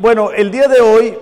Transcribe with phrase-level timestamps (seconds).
[0.00, 1.14] bueno, el día de hoy,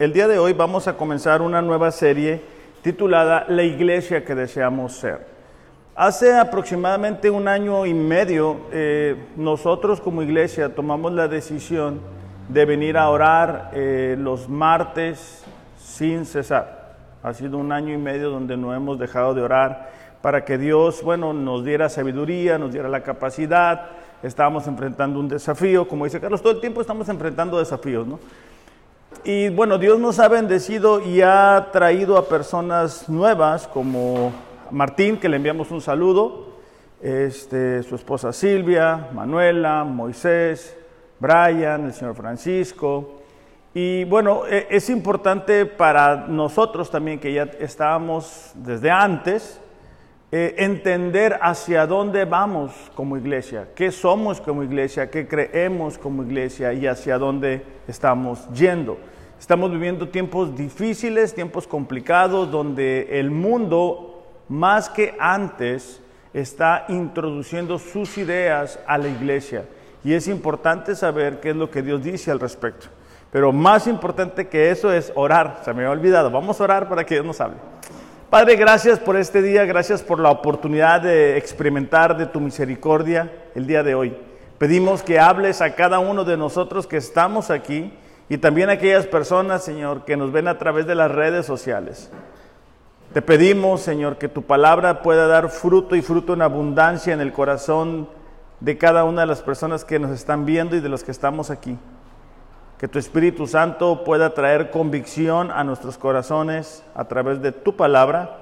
[0.00, 2.42] el día de hoy vamos a comenzar una nueva serie
[2.82, 5.24] titulada La iglesia que deseamos ser.
[5.94, 12.00] Hace aproximadamente un año y medio, eh, nosotros como iglesia tomamos la decisión
[12.48, 15.44] de venir a orar eh, los martes
[15.78, 16.96] sin cesar.
[17.22, 21.00] Ha sido un año y medio donde no hemos dejado de orar para que Dios,
[21.04, 23.90] bueno, nos diera sabiduría, nos diera la capacidad.
[24.24, 28.18] Estábamos enfrentando un desafío, como dice Carlos, todo el tiempo estamos enfrentando desafíos, ¿no?
[29.22, 34.32] Y bueno, Dios nos ha bendecido y ha traído a personas nuevas como
[34.70, 36.54] Martín, que le enviamos un saludo,
[37.02, 40.74] este, su esposa Silvia, Manuela, Moisés,
[41.20, 43.20] Brian, el señor Francisco.
[43.74, 49.60] Y bueno, e, es importante para nosotros también que ya estábamos desde antes,
[50.36, 56.72] eh, entender hacia dónde vamos como iglesia, qué somos como iglesia, qué creemos como iglesia
[56.72, 58.98] y hacia dónde estamos yendo.
[59.38, 68.18] Estamos viviendo tiempos difíciles, tiempos complicados, donde el mundo más que antes está introduciendo sus
[68.18, 69.66] ideas a la iglesia.
[70.02, 72.88] Y es importante saber qué es lo que Dios dice al respecto.
[73.30, 75.60] Pero más importante que eso es orar.
[75.64, 76.28] Se me había olvidado.
[76.32, 77.73] Vamos a orar para que Dios nos hable.
[78.34, 79.64] Padre, gracias por este día.
[79.64, 84.16] Gracias por la oportunidad de experimentar de tu misericordia el día de hoy.
[84.58, 87.92] Pedimos que hables a cada uno de nosotros que estamos aquí
[88.28, 92.10] y también a aquellas personas, Señor, que nos ven a través de las redes sociales.
[93.12, 97.32] Te pedimos, Señor, que tu palabra pueda dar fruto y fruto en abundancia en el
[97.32, 98.08] corazón
[98.58, 101.50] de cada una de las personas que nos están viendo y de los que estamos
[101.50, 101.78] aquí.
[102.84, 108.36] Que tu Espíritu Santo pueda traer convicción a nuestros corazones a través de tu palabra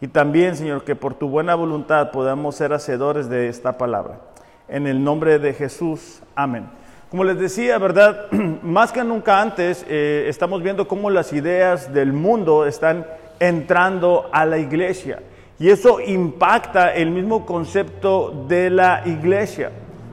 [0.00, 4.18] y también, Señor, que por tu buena voluntad podamos ser hacedores de esta palabra.
[4.66, 6.70] En el nombre de Jesús, amén.
[7.10, 8.30] Como les decía, ¿verdad?
[8.62, 13.06] Más que nunca antes eh, estamos viendo cómo las ideas del mundo están
[13.40, 15.22] entrando a la iglesia.
[15.58, 19.70] Y eso impacta el mismo concepto de la iglesia.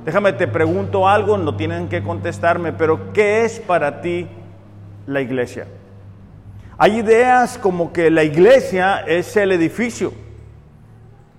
[0.10, 4.28] Déjame, te pregunto algo, no tienen que contestarme, pero ¿qué es para ti
[5.06, 5.68] la iglesia?
[6.80, 10.12] Hay ideas como que la iglesia es el edificio.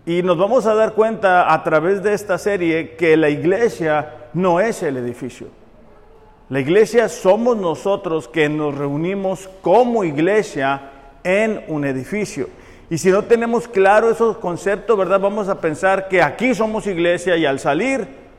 [0.07, 4.61] Y nos vamos a dar cuenta a través de esta serie que la iglesia no
[4.61, 5.49] es el edificio.
[6.49, 10.93] La iglesia somos nosotros que nos reunimos como iglesia
[11.25, 12.49] en un edificio.
[12.89, 15.19] Y si no tenemos claro esos conceptos, ¿verdad?
[15.19, 18.30] Vamos a pensar que aquí somos iglesia y al salir,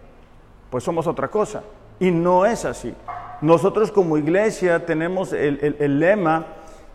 [0.72, 1.62] pues somos otra cosa.
[2.00, 2.96] Y no es así.
[3.42, 6.48] Nosotros como iglesia tenemos el, lema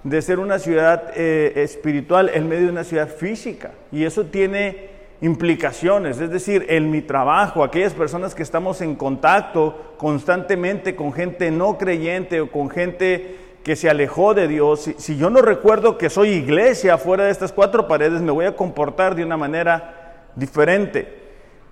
[0.03, 3.73] de ser una ciudad eh, espiritual en medio de una ciudad física.
[3.93, 9.95] Y eso tiene implicaciones, es decir, en mi trabajo, aquellas personas que estamos en contacto
[9.97, 15.31] constantemente con gente no creyente o con gente que se alejó de Dios, si, yo
[15.31, 19.25] no recuerdo que soy iglesia fuera de estas cuatro paredes, me voy a comportar de
[19.25, 21.26] una manera diferente.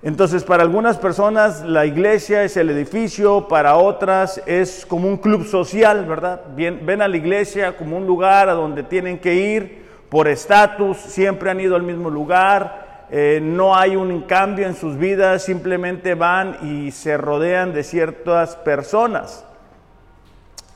[0.04, 5.47] Entonces, para algunas personas la iglesia es el edificio, para otras es como un club
[5.47, 6.42] social, ¿verdad?
[6.54, 11.50] ven a la iglesia como un lugar a donde tienen que ir por estatus, siempre
[11.50, 16.59] han ido al mismo lugar, eh, no hay un cambio en sus vidas, simplemente van
[16.62, 19.44] y se rodean de ciertas personas.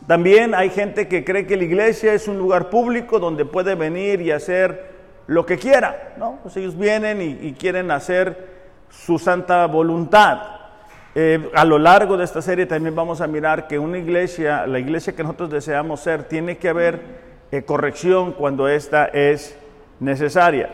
[0.06, 4.22] También hay gente que cree que la iglesia es un lugar público donde puede venir
[4.22, 4.93] y hacer
[5.27, 6.38] lo que quiera, ¿no?
[6.43, 8.57] Pues ellos vienen y, quieren hacer
[8.91, 10.38] su santa voluntad.
[11.15, 14.78] Eh, a lo largo de esta serie también vamos a mirar que una iglesia, la
[14.78, 17.00] iglesia que nosotros deseamos ser, tiene que haber
[17.50, 19.59] eh, corrección cuando esta es
[20.00, 20.71] necesaria.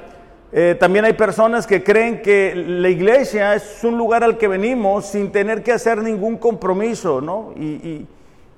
[0.53, 5.07] Eh, también hay personas que creen que la iglesia es un lugar al que venimos
[5.07, 7.53] sin tener que hacer ningún compromiso, ¿no?
[7.57, 8.07] y,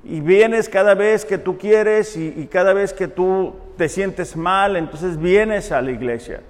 [0.08, 4.76] y vienes cada vez que tú quieres y, cada vez que tú te sientes mal,
[4.76, 6.42] entonces vienes a la iglesia.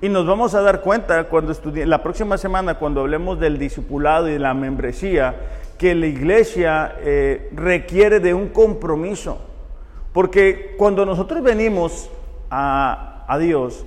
[0.00, 4.28] Y nos vamos a dar cuenta cuando estudie, la próxima semana, cuando hablemos del discipulado
[4.28, 5.34] y de la membresía,
[5.78, 9.38] que la iglesia eh, requiere de un compromiso.
[10.12, 12.10] Porque cuando nosotros venimos
[12.50, 13.84] a, a Dios,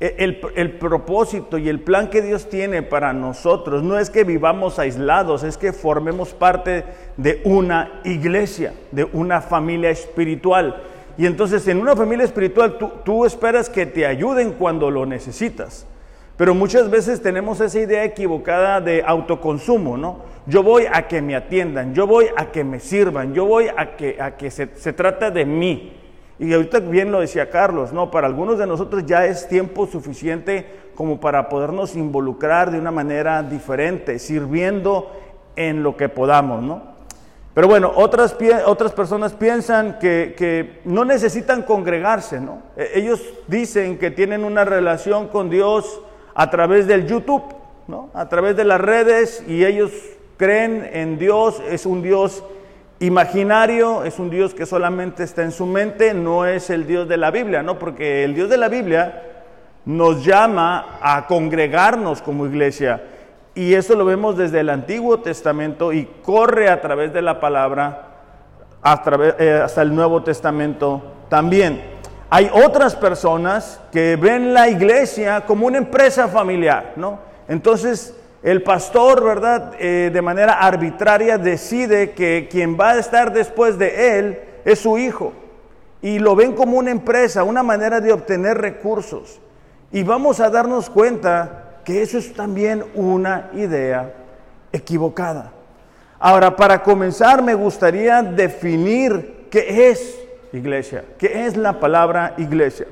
[0.00, 0.16] e,
[0.56, 5.44] el, propósito y el plan que Dios tiene para nosotros no es que vivamos aislados,
[5.44, 6.84] es que formemos parte
[7.16, 10.82] de una iglesia, de una familia espiritual.
[11.16, 15.86] Y entonces en una familia espiritual tú, esperas que te ayuden cuando lo necesitas.
[16.36, 20.18] Pero muchas veces tenemos esa idea equivocada de autoconsumo, ¿no?
[20.46, 23.96] Yo voy a que me atiendan, yo voy a que me sirvan, yo voy a
[23.96, 25.92] que, a que se, se trata de mí.
[26.40, 30.66] Y ahorita bien lo decía Carlos, no, para algunos de nosotros ya es tiempo suficiente
[30.96, 35.12] como para podernos involucrar de una manera diferente, sirviendo
[35.54, 36.93] en lo que podamos, ¿no?
[37.54, 38.36] Pero bueno, otras,
[38.66, 42.62] otras personas piensan que, que, no necesitan congregarse, ¿no?
[42.76, 46.00] E, ellos dicen que tienen una relación con Dios
[46.34, 47.44] a través del YouTube,
[47.86, 48.10] ¿no?
[48.12, 49.92] A través de las redes y ellos
[50.36, 52.42] creen en Dios, es un Dios
[52.98, 57.18] imaginario, es un Dios que solamente está en su mente, no es el Dios de
[57.18, 57.78] la Biblia, ¿no?
[57.78, 59.22] Porque el Dios de la Biblia
[59.84, 63.00] nos llama a congregarnos como iglesia
[63.54, 68.08] y eso lo vemos desde el Antiguo Testamento y corre a través de la palabra
[69.38, 71.80] eh, hasta el Nuevo Testamento también.
[72.30, 77.20] Hay otras personas que ven la iglesia como una empresa familiar, ¿no?
[77.46, 79.74] Entonces, el pastor, ¿verdad?
[79.78, 84.98] Eh, de manera arbitraria decide que quien va a estar después de él es su
[84.98, 85.32] hijo.
[86.02, 89.40] Y lo ven como una empresa, una manera de obtener recursos.
[89.92, 94.12] Y vamos a darnos cuenta que eso es también una idea
[94.72, 95.52] equivocada.
[96.18, 100.18] Ahora, para comenzar, me gustaría definir qué es
[100.52, 102.86] iglesia, qué es la palabra iglesia.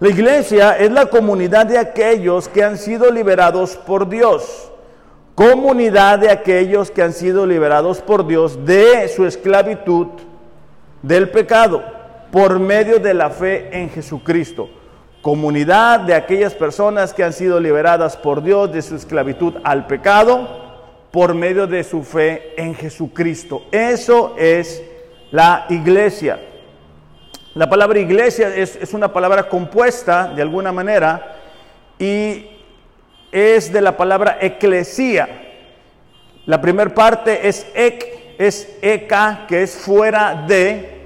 [0.00, 4.70] La iglesia es la comunidad de aquellos que han sido liberados por Dios.
[5.34, 10.08] Comunidad de aquellos que han sido liberados por Dios de su esclavitud
[11.02, 11.82] del pecado
[12.30, 14.68] por medio de la fe en Jesucristo
[15.28, 20.48] comunidad de aquellas personas que han sido liberadas por Dios de su esclavitud al pecado
[21.10, 23.64] por medio de su fe en Jesucristo.
[23.70, 24.82] Eso es
[25.30, 26.40] la iglesia.
[27.52, 31.36] La palabra iglesia es, una palabra compuesta de alguna manera
[31.98, 32.46] y
[33.30, 35.28] es de la palabra eclesía.
[36.46, 40.97] La primera parte es ek, es eka, que es fuera de,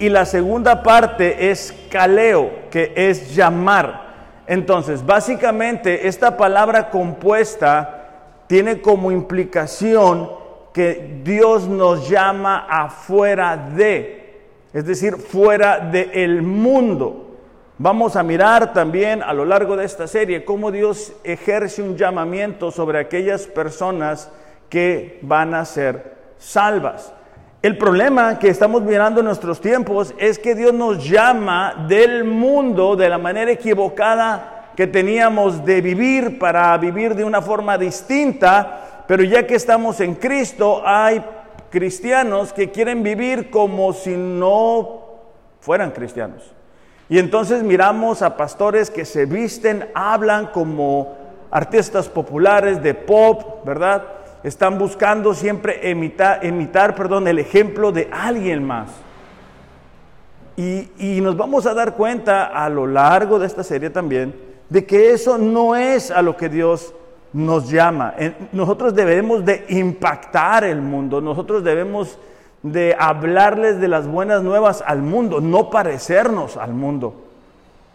[0.00, 4.08] y la segunda parte es caleo, que es llamar.
[4.46, 8.08] Entonces, básicamente esta palabra compuesta
[8.46, 10.30] tiene como implicación
[10.72, 14.40] que Dios nos llama afuera de,
[14.72, 17.36] es decir, fuera del el mundo.
[17.76, 22.70] Vamos a mirar también a lo largo de esta serie cómo Dios ejerce un llamamiento
[22.70, 24.30] sobre aquellas personas
[24.70, 27.12] que van a ser salvas.
[27.62, 32.96] El problema que estamos mirando en nuestros tiempos es que Dios nos llama del mundo
[32.96, 39.22] de la manera equivocada que teníamos de vivir para vivir de una forma distinta, pero
[39.24, 41.22] ya que estamos en Cristo hay
[41.68, 45.02] cristianos que quieren vivir como si no
[45.60, 46.54] fueran cristianos.
[47.10, 51.14] Y entonces miramos a pastores que se visten, hablan como
[51.50, 54.02] artistas populares de pop, ¿verdad?
[54.42, 58.90] Están buscando siempre imitar, imitar perdón, el ejemplo de alguien más.
[60.56, 64.34] Y, y, nos vamos a dar cuenta a lo largo de esta serie también
[64.68, 66.94] de que eso no es a lo que Dios
[67.32, 68.14] nos llama.
[68.52, 72.18] Nosotros debemos de impactar el mundo, nosotros debemos
[72.62, 77.14] de hablarles de las buenas nuevas al mundo, no parecernos al mundo.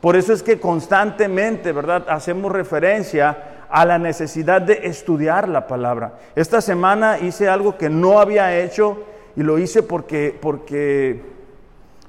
[0.02, 2.06] Por eso es que constantemente, ¿verdad?
[2.10, 6.14] Hacemos referencia a la necesidad de estudiar la palabra.
[6.34, 9.00] Esta semana hice algo que no había hecho
[9.36, 11.22] y lo hice porque, porque,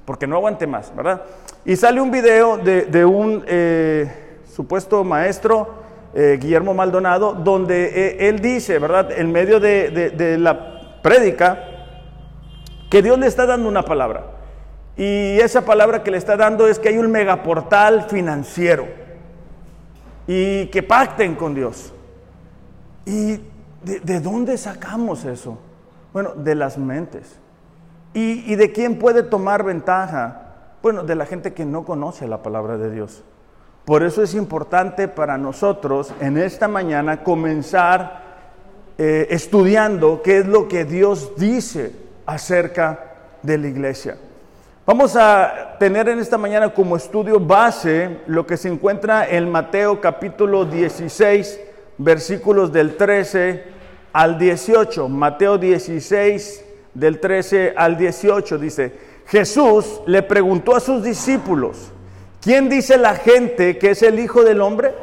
[0.05, 1.23] porque no aguanté más, ¿verdad?
[1.65, 4.09] Y sale un video de, un eh,
[4.49, 5.67] supuesto maestro,
[6.13, 9.11] eh, Guillermo Maldonado, donde eh, él dice, ¿verdad?
[9.11, 11.65] En medio de, de la prédica,
[12.89, 14.23] que Dios le está dando una palabra.
[14.95, 19.06] Y esa palabra que le está dando es que hay un megaportal financiero
[20.27, 21.93] y que pacten con Dios.
[23.05, 23.39] ¿Y
[23.83, 25.57] de, dónde sacamos eso?
[26.13, 27.39] Bueno, de las mentes.
[28.13, 30.43] ¿Y, ¿Y de quién puede tomar ventaja?
[30.83, 33.23] Bueno, de la gente que no conoce la palabra de Dios.
[33.85, 38.27] Por eso es importante para nosotros en esta mañana comenzar
[38.97, 42.99] eh, estudiando qué es lo que Dios dice acerca
[43.43, 44.17] de la iglesia.
[44.87, 49.99] Vamos a tener en esta mañana como estudio base lo que se encuentra en Mateo
[49.99, 51.59] capítulo 16,
[51.97, 53.65] versículos del 13
[54.13, 55.09] al 18.
[55.09, 56.63] Mateo 16,
[56.93, 61.91] del 13 al 18 dice, Jesús le preguntó a sus discípulos,
[62.39, 64.93] ¿quién dice la gente que es el Hijo del Hombre?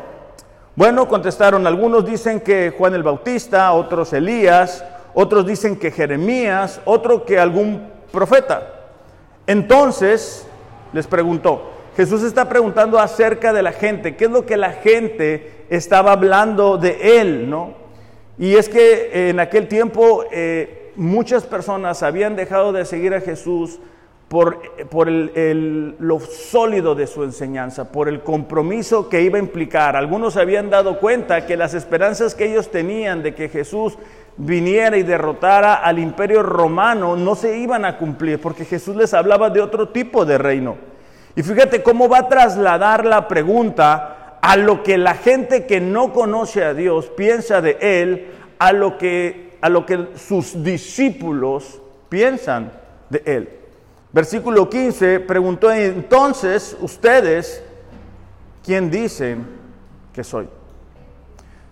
[0.77, 7.27] Bueno, contestaron, algunos dicen que Juan el Bautista, otros Elías, otros dicen que Jeremías, otro
[7.27, 8.74] que algún profeta.
[9.47, 10.47] Entonces
[10.93, 15.65] les preguntó, Jesús está preguntando acerca de la gente, qué es lo que la gente
[15.71, 17.75] estaba hablando de él, ¿no?
[18.39, 23.79] Y es que en aquel tiempo eh, muchas personas habían dejado de seguir a Jesús
[24.29, 29.95] por, por lo sólido de su enseñanza, por el compromiso que iba a implicar.
[29.95, 33.97] Algunos habían dado cuenta que las esperanzas que ellos tenían de que Jesús
[34.37, 39.51] viniera y derrotara al imperio romano, no se iban a cumplir, porque Jesús les hablaba
[39.51, 40.77] de otro tipo de reino.
[41.37, 46.13] Y fíjate cómo va a trasladar la pregunta a lo que la gente que no
[46.13, 48.27] conoce a Dios piensa de Él,
[48.59, 52.73] a lo que, a lo que sus discípulos piensan
[53.11, 53.49] de Él.
[54.13, 57.65] Versículo 15 preguntó entonces ustedes,
[58.63, 59.47] ¿quién dicen
[60.13, 60.49] que soy?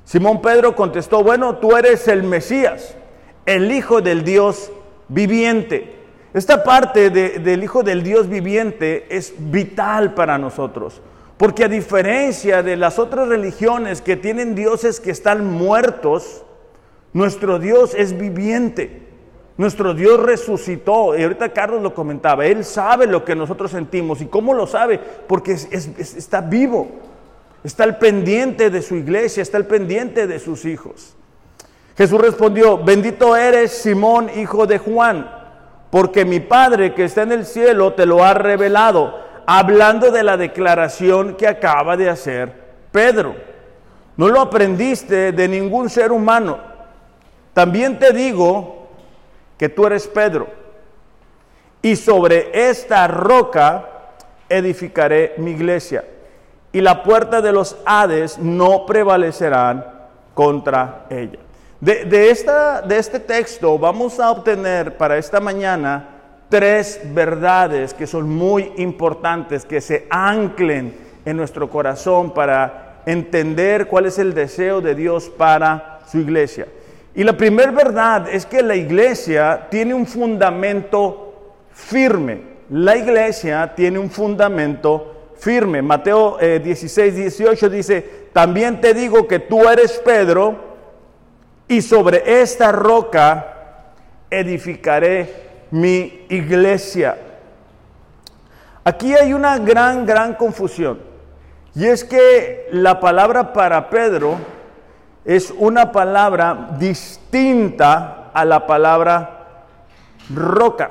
[0.05, 2.97] Simón Pedro contestó, bueno, tú eres el Mesías,
[3.47, 4.73] el Hijo del Dios
[5.09, 5.97] viviente.
[6.35, 11.01] Esta parte del Hijo del Dios viviente es vital para nosotros,
[11.37, 16.45] porque a diferencia de las otras religiones que tienen dioses que están muertos,
[17.13, 19.03] nuestro Dios es viviente.
[19.59, 24.23] Nuestro Dios resucitó, y ahorita Carlos lo comentaba, Él sabe lo que nosotros sentimos.
[24.23, 24.99] ¿Y cómo lo sabe?
[25.27, 26.89] Porque está vivo,
[27.65, 31.15] está al pendiente de su iglesia, está al pendiente de sus hijos.
[31.97, 35.31] Jesús respondió, bendito eres Simón, hijo de Juan,
[35.91, 40.37] porque mi Padre que está en el cielo te lo ha revelado, hablando de la
[40.37, 42.53] declaración que acaba de hacer
[42.91, 43.35] Pedro.
[44.17, 46.59] No lo aprendiste de ningún ser humano.
[47.53, 48.89] También te digo
[49.59, 50.49] que tú eres Pedro,
[51.83, 53.89] y sobre esta roca
[54.49, 56.05] edificaré mi iglesia,
[56.73, 59.85] y la puerta de los Hades no prevalecerán
[60.35, 61.39] contra ella.
[61.81, 66.09] De, de este texto vamos a obtener para esta mañana
[66.49, 74.07] tres verdades que son muy importantes, que se anclen en nuestro corazón para entender cuál
[74.07, 76.67] es el deseo de Dios para su iglesia.
[77.15, 81.33] Y la primera verdad es que la iglesia tiene un fundamento
[81.73, 82.53] firme.
[82.71, 85.22] La iglesia tiene un fundamento
[85.83, 90.57] Mateo 16, eh, 18 dice, también te digo que tú eres Pedro
[91.67, 93.95] y sobre esta roca
[94.31, 97.17] edificaré mi iglesia.
[98.85, 101.01] Aquí hay una gran, gran confusión.
[101.75, 104.37] Y es que la palabra para Pedro
[105.25, 109.65] es una palabra distinta a la palabra
[110.35, 110.91] roca.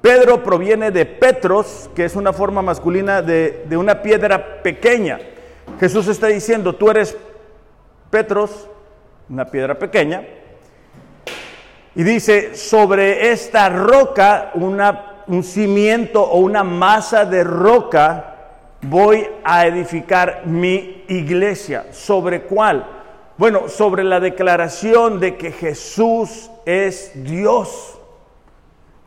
[0.00, 5.18] Pedro proviene de Petros, que es una forma masculina de, una piedra pequeña.
[5.80, 7.16] Jesús está diciendo, tú eres
[8.10, 8.68] Petros,
[9.28, 10.24] una piedra pequeña,
[11.94, 18.36] y dice, sobre esta roca, un cimiento o una masa de roca,
[18.82, 21.86] voy a edificar mi iglesia.
[21.90, 22.86] ¿Sobre cuál?
[23.36, 27.97] Bueno, sobre la declaración de que Jesús es Dios.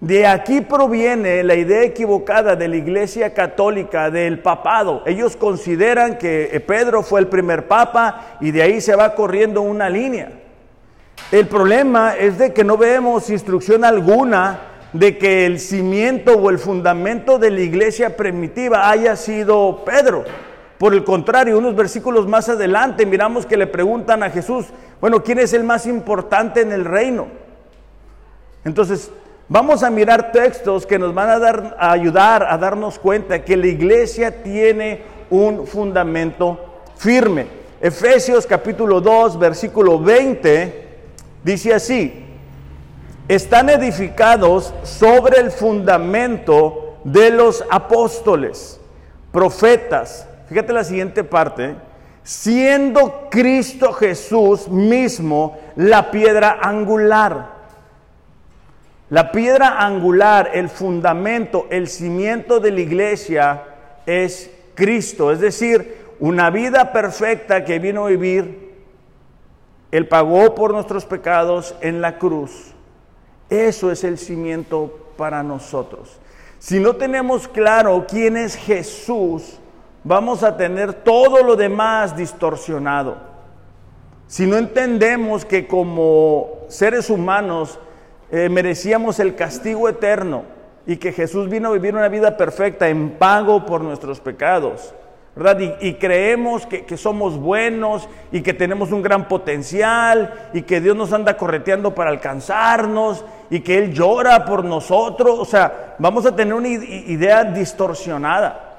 [0.01, 5.03] De aquí proviene la idea equivocada de la Iglesia Católica del papado.
[5.05, 9.91] Ellos consideran que Pedro fue el primer papa y de ahí se va corriendo una
[9.91, 10.31] línea.
[11.31, 16.58] El problema es de que no vemos instrucción alguna de que el cimiento o el
[16.58, 20.24] fundamento de la iglesia primitiva haya sido Pedro.
[20.79, 24.65] Por el contrario, unos versículos más adelante miramos que le preguntan a Jesús,
[25.00, 27.27] bueno, ¿quién es el más importante en el reino?
[28.65, 29.12] Entonces,
[29.51, 33.58] vamos a mirar textos que nos van a, dar, a ayudar a darnos cuenta que
[33.58, 36.58] la iglesia tiene un fundamento
[36.96, 37.48] firme.
[37.81, 40.88] Efesios capítulo 2, versículo 20,
[41.43, 42.25] dice así,
[43.27, 48.79] están edificados sobre el fundamento de los apóstoles,
[49.34, 51.77] profetas, Fíjate la siguiente parte.
[52.24, 57.50] Siendo Cristo Jesús mismo la piedra angular.
[59.12, 63.63] La piedra angular, el fundamento, el cimiento de la iglesia
[64.06, 65.34] es Cristo.
[65.34, 68.72] Es decir, una vida perfecta que vino a vivir.
[69.91, 72.74] Él pagó por nuestros pecados en la cruz.
[73.50, 76.18] Eso es el cimiento para nosotros.
[76.58, 79.60] Si no tenemos claro quién es Jesús,
[80.06, 83.18] vamos a tener todo lo demás distorsionado.
[84.27, 87.77] Si no entendemos que como seres humanos
[88.31, 90.43] eh, merecíamos el castigo eterno
[90.85, 94.93] y que Jesús vino a vivir una vida perfecta en pago por nuestros pecados,
[95.35, 95.77] ¿verdad?
[95.79, 100.95] Y, creemos que, que, somos buenos y que tenemos un gran potencial y que Dios
[100.95, 105.38] nos anda correteando para alcanzarnos y que Él llora por nosotros.
[105.39, 108.71] O sea, vamos a tener una idea distorsionada.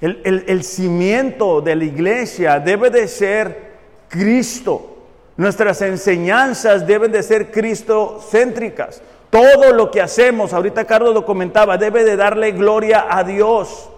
[0.00, 3.72] El, cimiento de la iglesia debe de ser
[4.08, 4.93] Cristo.
[5.36, 9.02] Nuestras enseñanzas deben de ser Cristo-céntricas.
[9.30, 13.90] Todo lo que hacemos, ahorita Carlos lo comentaba, debe de darle gloria a Dios.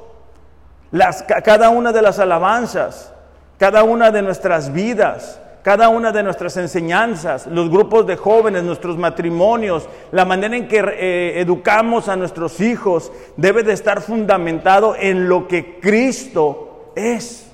[0.92, 3.12] Las, cada una de las alabanzas,
[3.58, 8.96] cada una de nuestras vidas, cada una de nuestras enseñanzas, los grupos de jóvenes, nuestros
[8.96, 15.28] matrimonios, la manera en que eh, educamos a nuestros hijos, debe de estar fundamentado en
[15.28, 17.45] lo que Cristo es.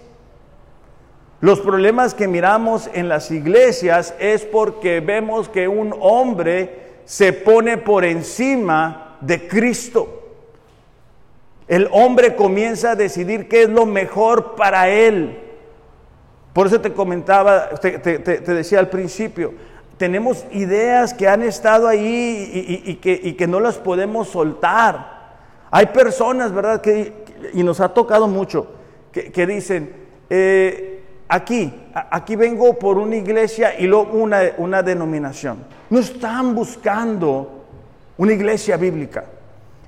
[1.42, 7.78] Los problemas que miramos en las iglesias es porque vemos que un hombre se pone
[7.78, 10.22] por encima de Cristo.
[11.66, 15.36] El hombre comienza a decidir qué es lo mejor para él.
[16.52, 19.52] Por eso te comentaba, te, decía al principio,
[19.96, 22.94] tenemos ideas que han estado ahí y,
[23.34, 25.40] que, no las podemos soltar.
[25.72, 26.80] Hay personas, ¿verdad?
[26.80, 27.12] Que,
[27.52, 28.68] y nos ha tocado mucho,
[29.10, 29.92] que, dicen,
[30.30, 30.91] eh,
[31.28, 35.64] aquí, aquí vengo por una iglesia y luego una, una denominación.
[35.90, 37.64] No están buscando
[38.16, 39.24] una iglesia bíblica.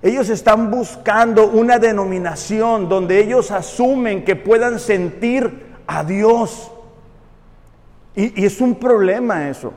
[0.03, 6.71] Ellos están buscando una denominación donde ellos asumen que puedan sentir a Dios.
[8.15, 9.73] Y, es un problema eso.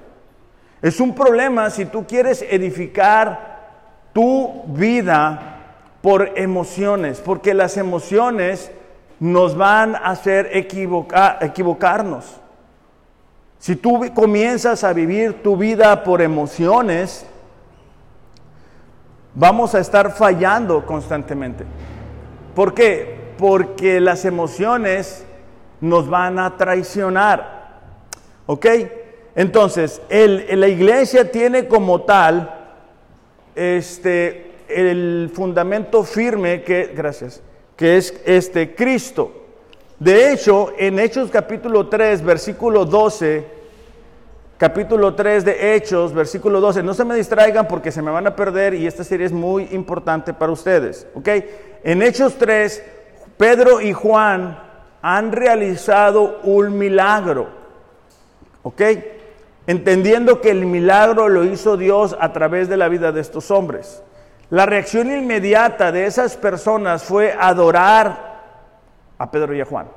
[0.82, 3.58] Es un problema si tú quieres edificar
[4.14, 5.56] tu vida
[6.02, 8.70] por emociones, porque las emociones
[9.20, 12.40] nos van a hacer equivocarnos.
[13.60, 17.26] Si tú comienzas a vivir tu vida por emociones,
[19.34, 21.66] vamos a estar fallando constantemente.
[22.54, 23.34] ¿Por qué?
[23.38, 25.26] Porque las emociones
[25.82, 27.80] nos van a traicionar.
[28.46, 28.66] ¿Ok?
[29.36, 32.56] Entonces, la iglesia tiene como tal
[33.56, 37.42] este, el fundamento firme que, gracias,
[37.78, 39.32] que es este Cristo.
[40.00, 43.46] De hecho, en Hechos capítulo 3, versículo 12,
[44.58, 46.84] capítulo 3 de Hechos, versículo 12.
[46.84, 49.70] No se me distraigan porque se me van a perder y esta serie es muy
[49.72, 51.08] importante para ustedes.
[51.14, 51.30] ¿Ok?
[51.84, 52.84] En Hechos 3,
[53.38, 54.60] Pedro y Juan
[55.02, 57.48] han realizado un milagro.
[58.64, 58.82] ¿Ok?
[59.68, 64.02] Entendiendo que el milagro lo hizo Dios a través de la vida de estos hombres.
[64.50, 68.38] La reacción inmediata de esas personas fue adorar
[69.18, 69.88] a Pedro y a Juan.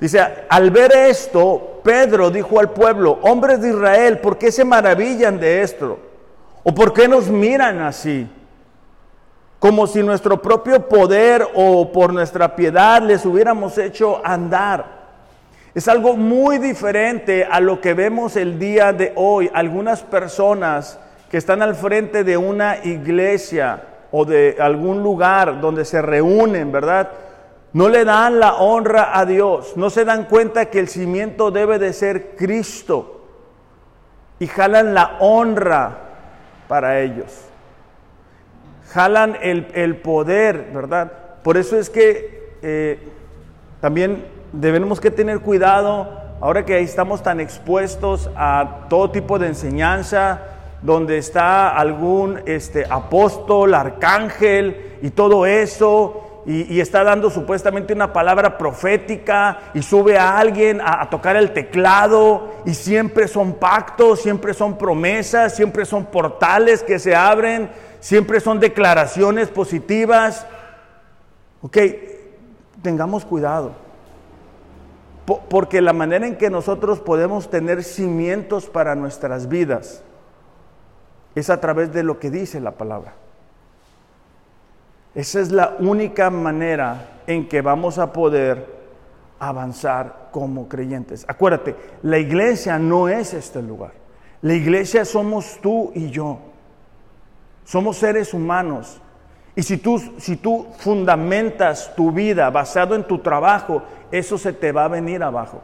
[0.00, 5.38] Dice, al ver esto, Pedro dijo al pueblo, hombres de Israel, ¿por qué se maravillan
[5.38, 5.98] de esto?
[6.64, 8.28] ¿O por qué nos miran así?
[9.60, 14.96] Como si nuestro propio poder o por nuestra piedad les hubiéramos hecho andar.
[15.72, 19.50] Es algo muy diferente a lo que vemos el día de hoy.
[19.54, 20.98] Algunas personas
[21.30, 27.10] que están al frente de una iglesia o de algún lugar donde se reúnen, ¿verdad?
[27.72, 31.78] No le dan la honra a Dios, no se dan cuenta que el cimiento debe
[31.78, 33.24] de ser Cristo
[34.38, 35.98] y jalan la honra
[36.68, 37.42] para ellos.
[38.92, 41.12] Jalan el, poder, ¿verdad?
[41.42, 42.98] Por eso es que eh,
[43.80, 46.08] también debemos que tener cuidado,
[46.40, 50.40] ahora que estamos tan expuestos a todo tipo de enseñanza,
[50.82, 58.56] donde está algún este, apóstol, arcángel y todo eso, y, está dando supuestamente una palabra
[58.56, 64.78] profética y sube a alguien a, tocar el teclado y siempre son pactos, siempre son
[64.78, 70.46] promesas, siempre son portales que se abren, siempre son declaraciones positivas.
[71.62, 71.78] Ok,
[72.80, 73.72] tengamos cuidado.
[75.48, 80.04] Porque la manera en que nosotros podemos tener cimientos para nuestras vidas
[81.36, 83.12] es a través de lo que dice la palabra.
[85.14, 88.74] Esa es la única manera en que vamos a poder
[89.38, 91.26] avanzar como creyentes.
[91.28, 93.92] Acuérdate, la iglesia no es este lugar.
[94.40, 96.38] La iglesia somos tú y yo.
[97.64, 99.00] Somos seres humanos.
[99.54, 104.72] Y si tú, si tú fundamentas tu vida basado en tu trabajo, eso se te
[104.72, 105.60] va a venir abajo.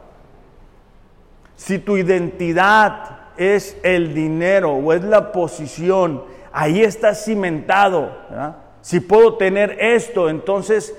[1.55, 8.11] Si tu identidad es el dinero o es la posición, ahí está cimentado.
[8.81, 10.95] Si puedo tener esto, entonces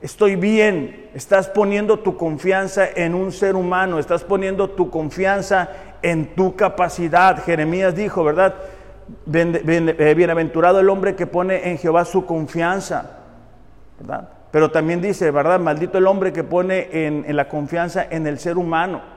[0.00, 1.10] estoy bien.
[1.14, 5.68] Estás poniendo tu confianza en un ser humano, estás poniendo tu confianza
[6.02, 7.42] en tu capacidad.
[7.44, 8.54] Jeremías dijo, ¿verdad?
[9.32, 13.18] Eh, bienaventurado el hombre que pone en Jehová su confianza,
[14.00, 14.28] ¿verdad?
[14.50, 15.60] Pero también dice, ¿verdad?
[15.60, 19.15] Maldito el hombre que pone en la confianza en el ser humano.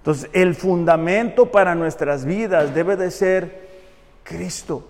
[0.00, 3.68] Entonces, el fundamento para nuestras vidas debe de ser
[4.22, 4.88] Cristo,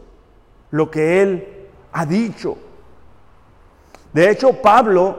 [0.71, 1.49] lo que Él
[1.91, 2.57] ha dicho.
[4.13, 5.17] De hecho, Pablo,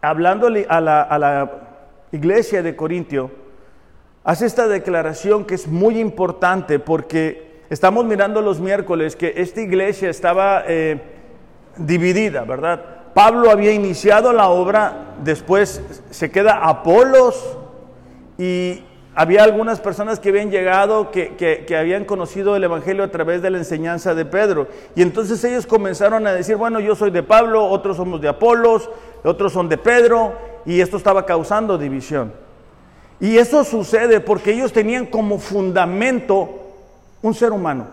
[0.00, 1.50] hablándole a la,
[2.12, 3.32] iglesia de Corintio,
[4.22, 10.08] hace esta declaración que es muy importante porque estamos mirando los miércoles que esta iglesia
[10.10, 11.00] estaba eh,
[11.76, 12.84] dividida, ¿verdad?
[13.14, 17.58] Pablo había iniciado la obra, después se queda Apolos
[18.40, 18.82] y
[19.14, 23.58] había algunas personas que habían llegado, que, habían conocido el Evangelio a través de la
[23.58, 24.66] enseñanza de Pedro.
[24.94, 28.88] Y entonces ellos comenzaron a decir, bueno, yo soy de Pablo, otros somos de Apolos,
[29.24, 30.32] otros son de Pedro,
[30.64, 32.32] y esto estaba causando división.
[33.20, 36.48] Y eso sucede porque ellos tenían como fundamento
[37.20, 37.88] un ser humano.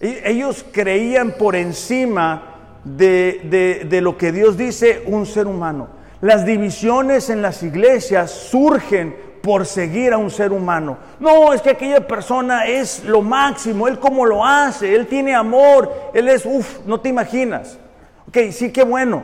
[0.00, 5.95] Ellos creían por encima de, lo que Dios dice un ser humano.
[6.26, 10.98] Las divisiones en las iglesias surgen por seguir a un ser humano.
[11.20, 16.10] No, es que aquella persona es lo máximo, él como lo hace, él tiene amor,
[16.12, 17.78] él es, uff, no te imaginas.
[18.26, 19.22] Ok, sí, qué bueno,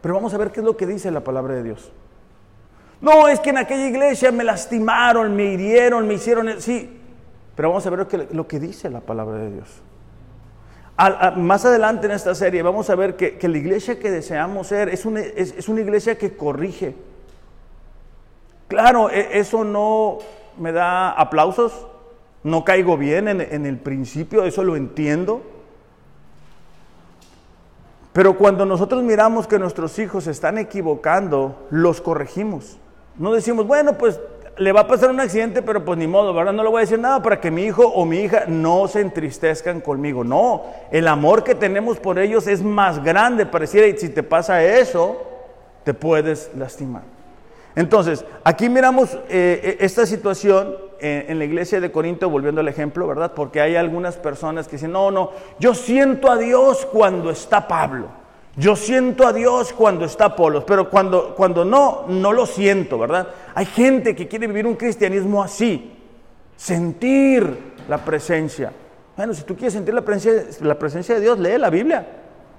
[0.00, 1.90] pero vamos a ver qué es lo que dice la palabra de Dios.
[3.00, 6.60] No, es que en aquella iglesia me lastimaron, me hirieron, me hicieron...
[6.60, 7.00] Sí,
[7.56, 9.82] pero vamos a ver lo que, dice la palabra de Dios.
[11.36, 15.04] Más adelante en esta serie vamos a ver que, la iglesia que deseamos ser es
[15.04, 16.94] una, es, una, iglesia que corrige.
[18.68, 20.18] Claro, e, eso no
[20.58, 21.86] me da aplausos,
[22.44, 25.42] no caigo bien en, en el principio, eso lo entiendo.
[28.12, 32.78] Pero cuando nosotros miramos que nuestros hijos se están equivocando, los corregimos.
[33.18, 34.20] No decimos, bueno, pues
[34.56, 36.52] le va a pasar un accidente, pero pues ni modo, ¿verdad?
[36.52, 39.00] No le voy a decir nada para que mi hijo o mi hija no se
[39.00, 40.22] entristezcan conmigo.
[40.22, 43.46] No, el amor que tenemos por ellos es más grande.
[43.46, 45.20] Pareciera, y si te pasa eso,
[45.82, 47.02] te puedes lastimar.
[47.76, 52.68] Entonces, aquí miramos eh, eh, esta situación en, en la iglesia de Corinto, volviendo al
[52.68, 53.32] ejemplo, ¿verdad?
[53.34, 58.23] Porque hay algunas personas que dicen, no, no, yo siento a Dios cuando está Pablo.
[58.56, 63.28] Yo siento a Dios cuando está Apolos, pero cuando, cuando no, no lo siento, ¿verdad?
[63.54, 65.92] Hay gente que quiere vivir un cristianismo así,
[66.56, 68.72] sentir la presencia.
[69.16, 72.06] Bueno, si tú quieres sentir la presencia, la presencia de Dios, lee la Biblia.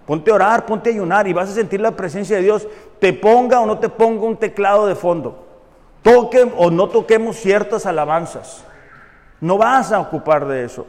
[0.06, 2.68] Ponte a orar, ponte a ayunar y vas a sentir la presencia de Dios,
[3.00, 5.46] te ponga o no te ponga un teclado de fondo.
[6.04, 8.64] Toque o no toquemos ciertas alabanzas.
[9.42, 10.86] No vas a ocupar de eso.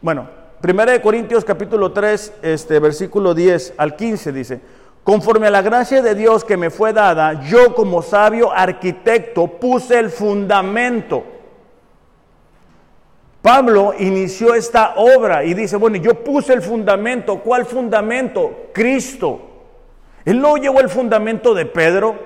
[0.00, 0.28] Bueno,
[0.60, 4.60] Primera de Corintios capítulo 3, este, versículo 10 al 15 dice,
[5.02, 9.98] conforme a la gracia de Dios que me fue dada, yo como sabio arquitecto puse
[9.98, 11.24] el fundamento.
[13.40, 17.38] Pablo inició esta obra y dice, bueno, yo puse el fundamento.
[17.38, 18.68] ¿Cuál fundamento?
[18.74, 19.40] Cristo.
[20.26, 22.16] Él no llevó el fundamento de Pedro.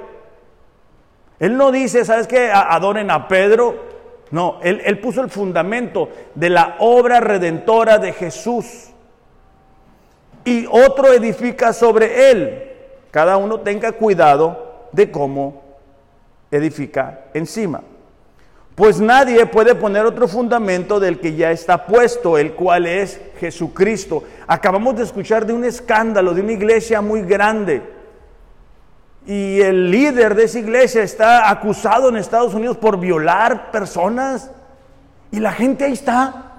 [1.39, 2.51] Él no dice, ¿sabes qué?
[2.53, 3.94] Adoren a Pedro.
[4.31, 8.91] No, él, puso el fundamento de la obra redentora de Jesús.
[10.45, 12.73] Y otro edifica sobre él.
[13.11, 15.63] Cada uno tenga cuidado de cómo
[16.51, 17.83] edifica encima.
[18.75, 24.25] Pues nadie puede poner otro fundamento del que ya está puesto, el cual es Jesucristo.
[24.49, 27.94] Acabamos de escuchar de un escándalo, de una iglesia muy grande
[29.27, 34.51] y el líder de esa iglesia está acusado en Estados Unidos por violar personas
[35.31, 36.53] y la gente ahí está.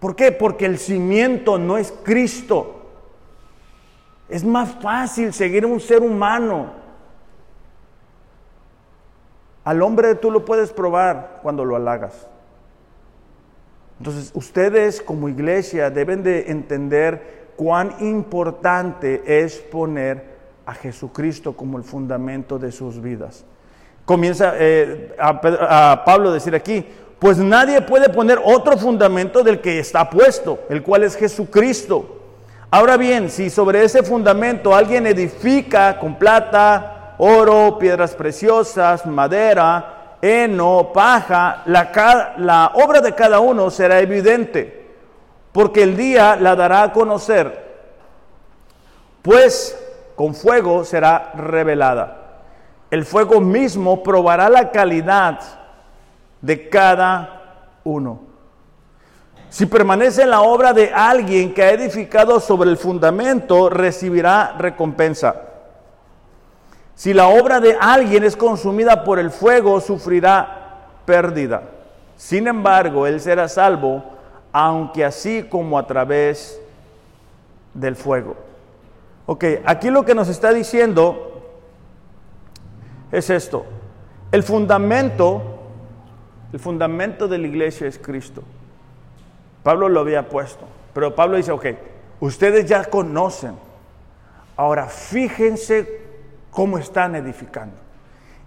[0.00, 0.32] ¿Por qué?
[0.32, 2.90] Porque el cimiento no es Cristo.
[4.28, 6.72] Es más fácil seguir a un ser humano.
[9.64, 12.26] Al hombre tú lo puedes probar cuando lo halagas.
[13.98, 20.32] Entonces, ustedes como iglesia deben de entender cuán importante es poner
[20.66, 23.44] a Jesucristo como el fundamento de sus vidas.
[24.04, 26.84] Comienza eh, a, Pablo a decir aquí,
[27.18, 32.18] pues nadie puede poner otro fundamento del que está puesto, el cual es Jesucristo.
[32.70, 40.90] Ahora bien, si sobre ese fundamento alguien edifica con plata, oro, piedras preciosas, madera, heno,
[40.92, 44.81] paja, la obra de cada uno será evidente
[45.52, 47.72] porque el día la dará a conocer,
[49.20, 49.78] pues
[50.16, 52.18] con fuego será revelada.
[52.90, 55.40] El fuego mismo probará la calidad
[56.40, 58.20] de cada uno.
[59.48, 65.36] Si permanece en la obra de alguien que ha edificado sobre el fundamento, recibirá recompensa.
[66.94, 71.62] Si la obra de alguien es consumida por el fuego, sufrirá pérdida.
[72.16, 74.11] Sin embargo, él será salvo
[74.52, 76.60] aunque así como a través
[77.74, 78.36] del fuego.
[79.26, 81.42] Ok, aquí lo que nos está diciendo
[83.10, 83.64] es esto.
[84.30, 85.42] El fundamento,
[86.52, 88.42] el fundamento de la iglesia es Cristo.
[89.62, 91.66] Pablo lo había puesto, pero Pablo dice, ok,
[92.20, 93.54] ustedes ya conocen,
[94.56, 96.00] ahora fíjense
[96.50, 97.76] cómo están edificando.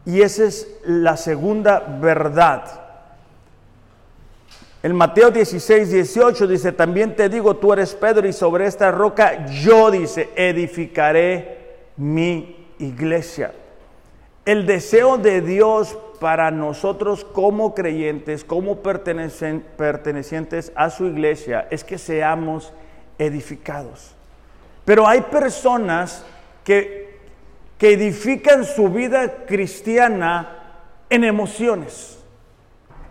[0.06, 2.85] Y esa es la segunda verdad
[4.86, 9.48] en Mateo 16, 18 dice, también te digo, tú eres Pedro y sobre esta roca
[9.48, 13.52] yo, dice, edificaré mi iglesia.
[14.46, 21.98] El deseo de Dios para nosotros como creyentes, como pertenecientes a su iglesia, es que
[21.98, 22.72] seamos
[23.18, 24.12] edificados.
[24.86, 26.24] Pero hay personas
[26.64, 27.22] que,
[27.80, 32.20] que edifican su vida cristiana en emociones,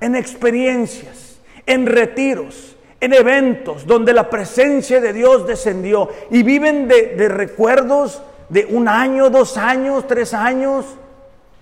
[0.01, 1.34] en experiencias,
[1.67, 8.67] en retiros, en eventos donde la presencia de Dios descendió y viven de, recuerdos de
[8.67, 10.87] un año, dos años, tres años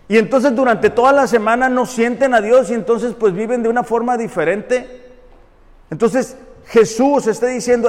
[0.08, 3.68] y entonces durante toda la semana no sienten a Dios y entonces pues viven de
[3.68, 5.00] una forma diferente.
[5.90, 6.36] Entonces
[6.66, 7.88] Jesús está diciendo,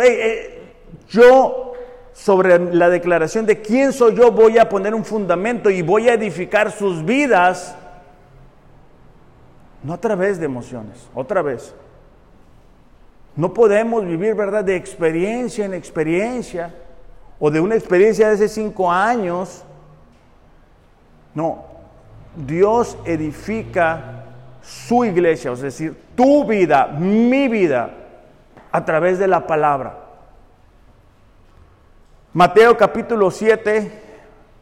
[1.09, 1.73] yo
[2.13, 6.13] sobre la declaración de quién soy yo voy a poner un fundamento y voy a
[6.13, 7.75] edificar sus vidas,
[9.83, 11.73] no a través de emociones, otra vez.
[13.35, 16.73] No podemos vivir, ¿verdad?, de experiencia en experiencia
[17.39, 19.63] o de una experiencia de hace cinco años.
[21.33, 21.65] No,
[22.35, 24.25] Dios edifica
[24.61, 27.89] su iglesia, es decir, tu vida, mi vida,
[28.71, 29.99] a través de la palabra.
[32.33, 33.91] Mateo capítulo 7,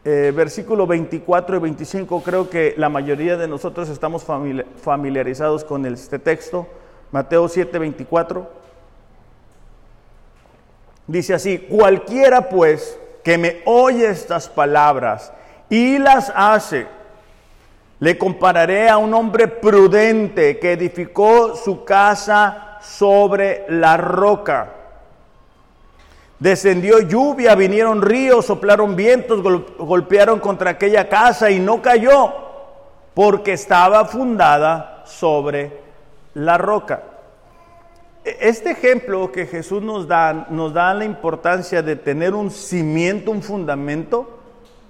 [0.04, 4.26] eh, versículo 24 y 25, creo que la mayoría de nosotros estamos
[4.82, 6.66] familiarizados con este texto.
[7.12, 8.61] Mateo 7, 24.
[11.06, 15.32] Dice así, cualquiera pues que me oye estas palabras
[15.68, 16.86] y las hace,
[17.98, 24.72] le compararé a un hombre prudente que edificó su casa sobre la roca.
[26.38, 29.40] Descendió lluvia, vinieron ríos, soplaron vientos,
[29.78, 32.32] golpearon contra aquella casa y no cayó
[33.14, 35.78] porque estaba fundada sobre
[36.34, 37.02] la roca.
[38.24, 43.42] Este ejemplo que Jesús nos da nos da la importancia de tener un cimiento, un
[43.42, 44.38] fundamento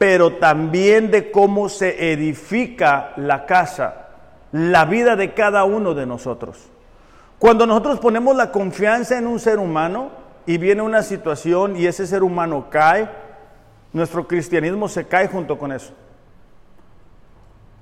[0.03, 4.09] pero también de cómo se edifica la casa,
[4.51, 6.59] la vida de cada uno de nosotros.
[7.39, 10.11] Cuando nosotros ponemos la confianza en un ser humano
[10.45, 13.09] y viene una situación y ese ser humano cae,
[13.93, 15.93] nuestro cristianismo se cae junto con eso.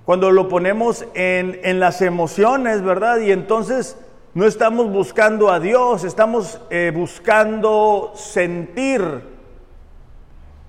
[0.04, 3.20] Cuando lo ponemos en, las emociones, ¿verdad?
[3.20, 3.96] Y entonces
[4.32, 9.40] no estamos buscando a Dios, estamos eh, buscando sentir.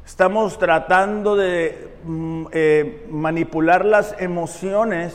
[0.06, 5.14] Estamos tratando de mm, eh, manipular las emociones,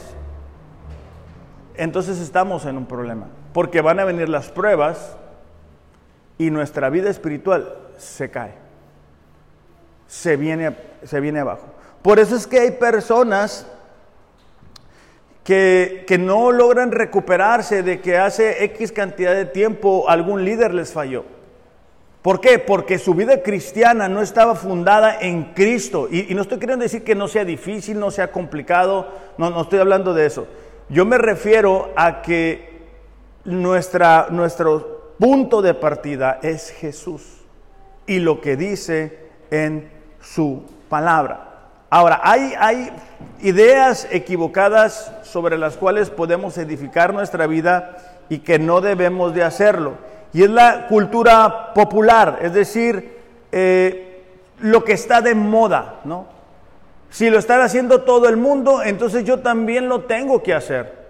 [1.75, 5.17] entonces estamos en un problema, porque van a venir las pruebas
[6.39, 8.55] y nuestra vida espiritual se cae,
[10.07, 11.67] se viene, se viene abajo.
[12.01, 13.67] Por eso es que hay personas
[15.47, 21.25] que, no logran recuperarse de que hace X cantidad de tiempo algún líder les falló.
[22.21, 22.59] ¿Por qué?
[22.59, 26.09] Porque su vida cristiana no estaba fundada en Cristo.
[26.11, 29.79] Y, no estoy queriendo decir que no sea difícil, no sea complicado, no, no estoy
[29.79, 30.49] hablando de eso.
[30.89, 32.81] Yo me refiero a que
[33.45, 37.23] nuestra, nuestro punto de partida es Jesús
[38.05, 39.17] y lo que dice
[39.53, 39.89] en
[40.21, 41.56] su palabra.
[41.89, 42.91] Ahora, hay,
[43.41, 49.95] ideas equivocadas sobre las cuales podemos edificar nuestra vida y que no debemos de hacerlo
[50.33, 53.17] y es la cultura popular, es decir,
[53.53, 54.23] eh,
[54.61, 56.27] lo que está de moda, ¿no?
[57.11, 61.07] Si lo está haciendo todo el mundo, entonces yo también lo tengo que hacer.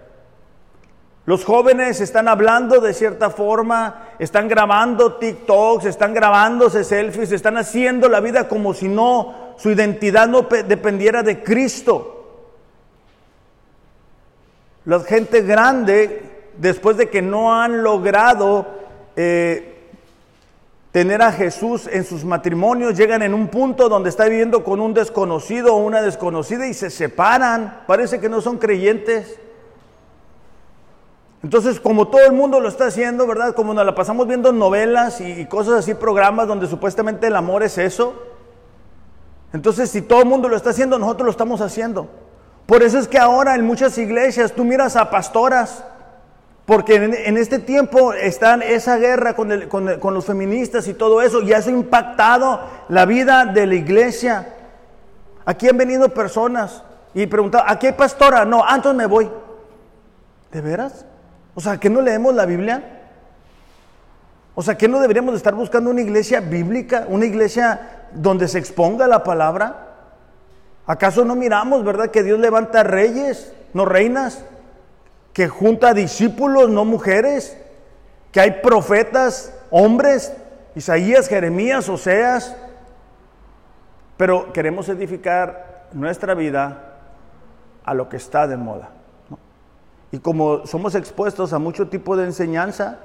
[1.25, 8.07] Los jóvenes están hablando de cierta forma, están grabando TikToks, están grabándose selfies, están haciendo
[8.07, 12.13] la vida como si no, su identidad no dependiera de Cristo.
[14.85, 18.65] La gente grande, después de que no han logrado
[19.15, 19.89] eh,
[20.91, 24.93] tener a Jesús en sus matrimonios, llegan en un punto donde está viviendo con un
[24.93, 29.39] desconocido o una desconocida y se separan, parece que no son creyentes.
[31.43, 33.53] Entonces, como todo el mundo lo está haciendo, ¿verdad?
[33.53, 37.77] Como nos la pasamos viendo novelas y, cosas así, programas donde supuestamente el amor es
[37.77, 38.36] eso.
[39.53, 42.09] Entonces, si todo el mundo lo está haciendo, nosotros lo estamos haciendo.
[42.65, 45.83] Por eso es que ahora en muchas iglesias tú miras a pastoras
[46.67, 51.69] porque en, este tiempo está esa guerra con, los feministas y todo eso, y eso
[51.69, 54.53] ha impactado la vida de la iglesia.
[55.45, 56.83] Aquí han venido personas
[57.13, 58.43] y preguntado, ¿a qué pastora?
[58.43, 59.31] No, antes me voy.
[60.51, 61.05] ¿De veras?
[61.55, 62.96] O sea, ¿que no leemos la Biblia?
[64.59, 69.05] O sea, ¿que no deberíamos estar buscando una iglesia bíblica, una iglesia donde se exponga
[69.05, 69.85] la palabra?
[70.87, 74.43] ¿Acaso no miramos, verdad, que Dios levanta reyes, no reinas?
[75.37, 77.55] que junta discípulos, no mujeres,
[78.31, 80.33] que hay profetas, hombres,
[80.73, 82.55] Isaías, Jeremías, Oseas,
[84.17, 86.95] pero queremos edificar nuestra vida
[87.83, 88.89] a lo que está de moda.
[90.11, 92.97] Y como somos expuestos a mucho tipo de enseñanza,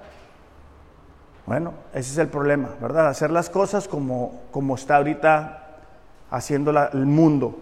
[1.46, 3.08] bueno, ese es el problema, ¿verdad?
[3.08, 5.62] Hacer las cosas como, como está ahorita
[6.30, 7.56] haciendo el mundo.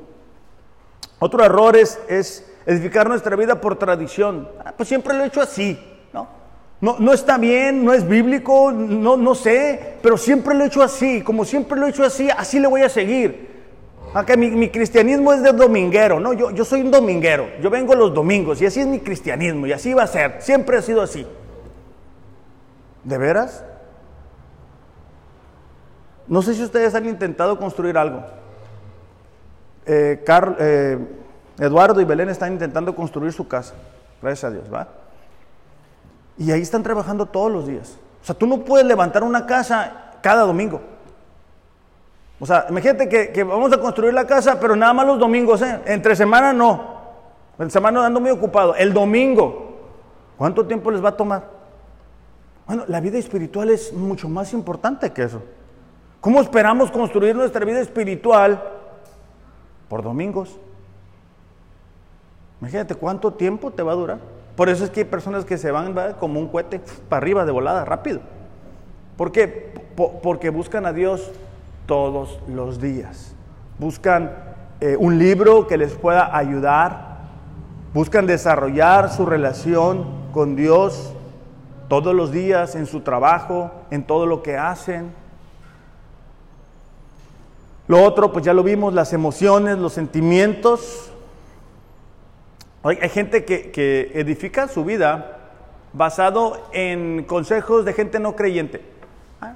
[1.18, 4.48] Otro error es, edificar nuestra vida por tradición.
[4.64, 5.78] Ah, pues siempre lo he hecho así,
[6.12, 6.28] ¿no?
[6.80, 6.96] ¿no?
[6.98, 11.22] No está bien, no es bíblico, no, no sé, pero siempre lo he hecho así.
[11.22, 13.50] Como siempre lo he hecho así, así le voy a seguir.
[14.12, 16.32] Aunque mi, cristianismo es de dominguero, ¿no?
[16.32, 19.72] Yo, yo soy un dominguero, yo vengo los domingos y así es mi cristianismo y
[19.72, 21.24] así va a ser, siempre ha sido así.
[23.04, 23.64] ¿De veras?
[26.26, 28.22] No sé si ustedes han intentado construir algo.
[29.86, 30.98] Eh, eh,
[31.58, 33.74] Eduardo y Belén están intentando construir su casa,
[34.22, 34.86] gracias a Dios, ¿va?
[36.38, 37.98] Y ahí están trabajando todos los días.
[38.22, 40.80] O sea, tú no puedes levantar una casa cada domingo.
[42.38, 45.80] O sea, imagínate que, vamos a construir la casa, pero nada más los domingos, ¿eh?
[45.86, 47.00] Entre semana no.
[47.58, 48.74] En semana ando muy ocupado.
[48.74, 49.76] El domingo,
[50.38, 51.59] ¿cuánto tiempo les va a tomar?
[52.70, 55.42] Bueno, la vida espiritual es mucho más importante que eso.
[56.20, 58.62] ¿Cómo esperamos construir nuestra vida espiritual
[59.88, 60.56] por domingos?
[62.60, 64.18] Imagínate cuánto tiempo te va a durar.
[64.54, 67.50] Por eso es que hay personas que se van como un cohete para arriba de
[67.50, 68.20] volada, rápido.
[69.16, 69.74] ¿Por qué?
[70.22, 71.32] Porque buscan a Dios
[71.86, 73.34] todos los días.
[73.80, 74.32] Buscan
[74.80, 77.18] eh, un libro que les pueda ayudar.
[77.92, 81.14] Buscan desarrollar su relación con Dios
[81.90, 85.10] todos los días en su trabajo, en todo lo que hacen.
[87.88, 91.10] Lo otro, pues ya lo vimos, las emociones, los sentimientos.
[92.84, 95.38] Hay, gente que, que edifica su vida
[95.92, 98.82] basado en consejos de gente no creyente.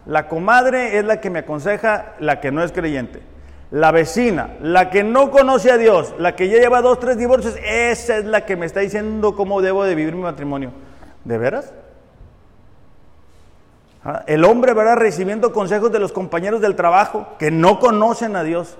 [0.04, 3.22] La comadre es la que me aconseja, la que no es creyente.
[3.70, 7.54] La vecina, la que no conoce a Dios, la que ya lleva dos, tres divorcios,
[7.64, 10.72] esa es la que me está diciendo cómo debo de vivir mi matrimonio.
[11.24, 11.72] ¿De veras?
[14.04, 14.96] Ah, el hombre, ¿verdad?
[14.96, 18.76] Recibiendo consejos de los compañeros del trabajo que no conocen a Dios,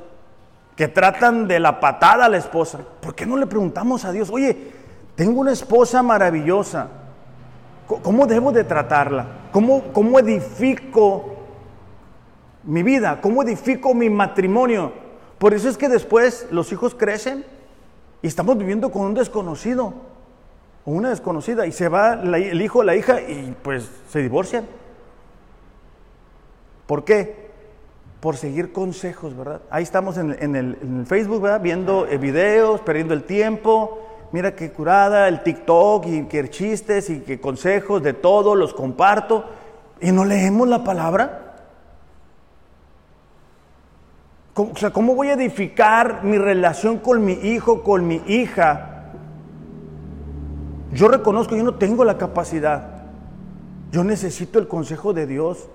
[0.76, 2.80] que tratan de la patada a la esposa.
[3.00, 4.72] ¿Por qué no le preguntamos a Dios, oye,
[5.14, 6.88] tengo una esposa maravillosa,
[7.86, 9.26] ¿cómo debo de tratarla?
[9.50, 11.36] ¿Cómo, edifico
[12.64, 13.20] mi vida?
[13.22, 14.92] ¿Cómo edifico mi matrimonio?
[15.38, 17.44] Por eso es que después los hijos crecen
[18.20, 19.94] y estamos viviendo con un desconocido
[20.84, 24.64] o una desconocida y se va el hijo o la hija y pues se divorcian.
[26.86, 27.50] ¿Por qué?
[28.20, 29.62] Por seguir consejos, ¿verdad?
[29.70, 31.60] Ahí estamos en, el, Facebook, ¿verdad?
[31.60, 34.00] Viendo eh, videos, perdiendo el tiempo,
[34.32, 39.44] mira qué curada, el TikTok y qué chistes y qué consejos de todo, los comparto
[40.00, 41.40] y no leemos la palabra.
[44.54, 48.90] o sea, ¿cómo voy a edificar mi relación con mi hijo, con mi hija?
[50.92, 53.02] Yo reconozco, yo no tengo la capacidad.
[53.90, 55.68] Yo necesito el consejo de Dios,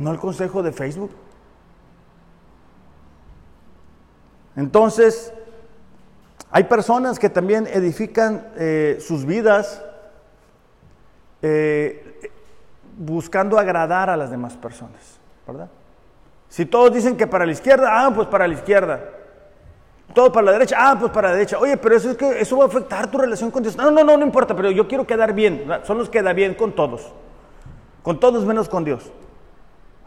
[0.00, 1.10] no el consejo de Facebook.
[4.56, 5.32] Entonces,
[6.50, 9.82] hay personas que también edifican eh, sus vidas
[11.42, 12.32] eh,
[12.98, 15.68] buscando agradar a las demás personas, ¿verdad?
[16.48, 19.00] Si todos dicen que para la izquierda, ah, pues para la izquierda.
[20.12, 21.58] Todo para la derecha, ah, pues para la derecha.
[21.58, 23.76] Oye, pero eso es que eso va a afectar tu relación con Dios.
[23.76, 25.64] No, no, no, no importa, pero yo quiero quedar bien.
[25.84, 27.12] Solo queda bien con todos.
[28.02, 29.12] Con todos menos con Dios.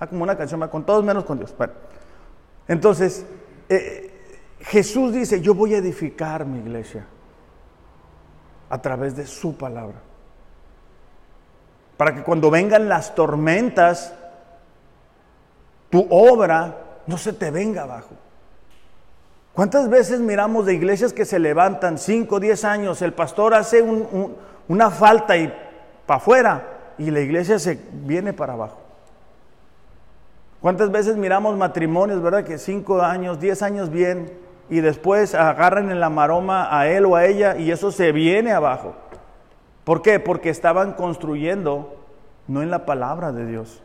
[0.03, 1.55] Ah, como una canción, con todos menos con Dios.
[1.57, 1.71] Bueno,
[2.67, 3.25] entonces,
[3.69, 4.11] eh,
[4.59, 7.05] Jesús dice, yo voy a edificar mi iglesia
[8.69, 9.95] a través de su palabra.
[11.95, 14.13] Para que cuando vengan las tormentas,
[15.89, 16.75] tu obra
[17.07, 18.15] no se te venga abajo.
[19.53, 23.81] ¿Cuántas veces miramos de iglesias que se levantan 5, 10 años, el pastor hace
[24.67, 25.47] una falta y
[26.05, 28.82] para afuera y la iglesia se viene para abajo?
[30.63, 32.45] ¿Cuántas veces miramos matrimonios, verdad?
[32.45, 34.31] Que 5 años, 10 años bien
[34.69, 38.53] y después agarran en la maroma a él o a ella y eso se viene
[38.53, 38.95] abajo.
[39.83, 40.21] ¿Por qué?
[40.21, 41.97] Porque estaban construyendo
[42.47, 43.83] no en la palabra de Dios.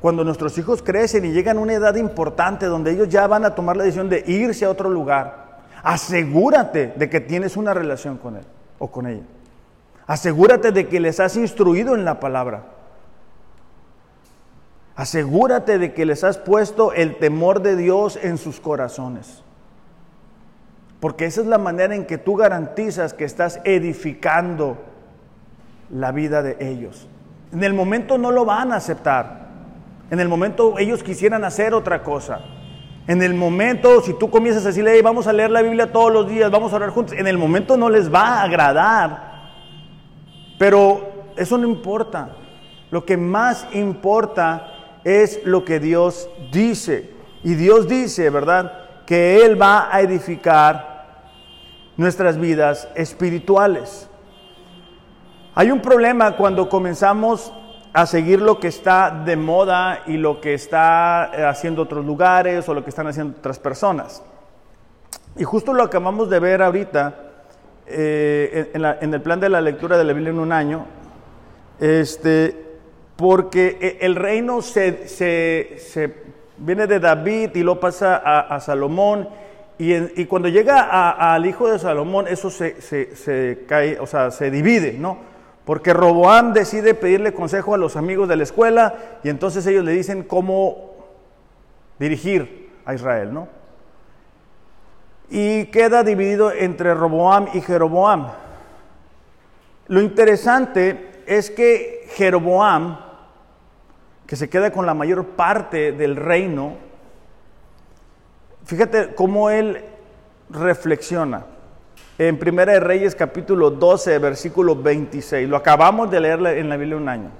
[0.00, 3.56] Cuando nuestros hijos crecen y llegan a una edad importante donde ellos ya van a
[3.56, 8.36] tomar la decisión de irse a otro lugar, asegúrate de que tienes una relación con
[8.36, 8.44] él
[8.78, 9.24] o con ella.
[10.06, 12.73] Asegúrate de que les has instruido en la palabra.
[14.96, 19.42] Asegúrate de que les has puesto el temor de Dios en sus corazones.
[21.00, 24.78] Porque esa es la manera en que tú garantizas que estás edificando
[25.90, 27.08] la vida de ellos.
[27.52, 29.48] En el momento no lo van a aceptar.
[30.10, 32.40] En el momento ellos quisieran hacer otra cosa.
[33.06, 36.10] En el momento, si tú comienzas a decirle, hey, vamos a leer la Biblia todos
[36.10, 39.34] los días, vamos a orar juntos, en el momento no les va a agradar.
[40.58, 42.30] Pero eso no importa.
[42.90, 44.73] Lo que más importa
[45.04, 47.12] es lo que Dios dice.
[47.42, 49.04] Y Dios dice, ¿verdad?
[49.06, 50.94] Que Él va a edificar
[51.96, 54.08] nuestras vidas espirituales.
[55.54, 57.52] Hay un problema cuando comenzamos
[57.92, 62.68] a seguir lo que está de moda y lo que está eh, haciendo otros lugares
[62.68, 64.20] o lo que están haciendo otras personas.
[65.36, 67.14] Y justo lo acabamos de ver ahorita
[67.86, 70.86] eh, en, el plan de la lectura de la Biblia en un año,
[71.78, 72.73] este,
[73.16, 76.14] porque e, el reino se, se,
[76.56, 79.28] viene de David y lo pasa a, Salomón.
[79.78, 84.94] Y, cuando llega al hijo de Salomón, eso se, se, cae, o sea, se divide,
[84.98, 85.18] ¿no?
[85.64, 88.94] Porque Roboam decide pedirle consejo a los amigos de la escuela
[89.24, 90.94] y entonces ellos le dicen cómo
[91.98, 93.48] dirigir a Israel, ¿no?
[95.30, 98.28] Y queda dividido entre Roboam y Jeroboam.
[99.88, 102.98] Lo interesante es que Jeroboam,
[104.26, 106.74] que se queda con la mayor parte del reino,
[108.64, 109.84] fíjate cómo él
[110.50, 111.46] reflexiona
[112.18, 115.48] en Primera de Reyes capítulo 12, versículo 26.
[115.48, 117.30] Lo acabamos de leer en la Biblia un año.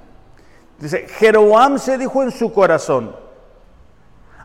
[0.77, 3.15] Dice, Jeroboam se dijo en su corazón,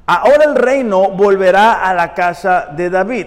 [0.07, 3.27] ahora el reino volverá a la casa de David.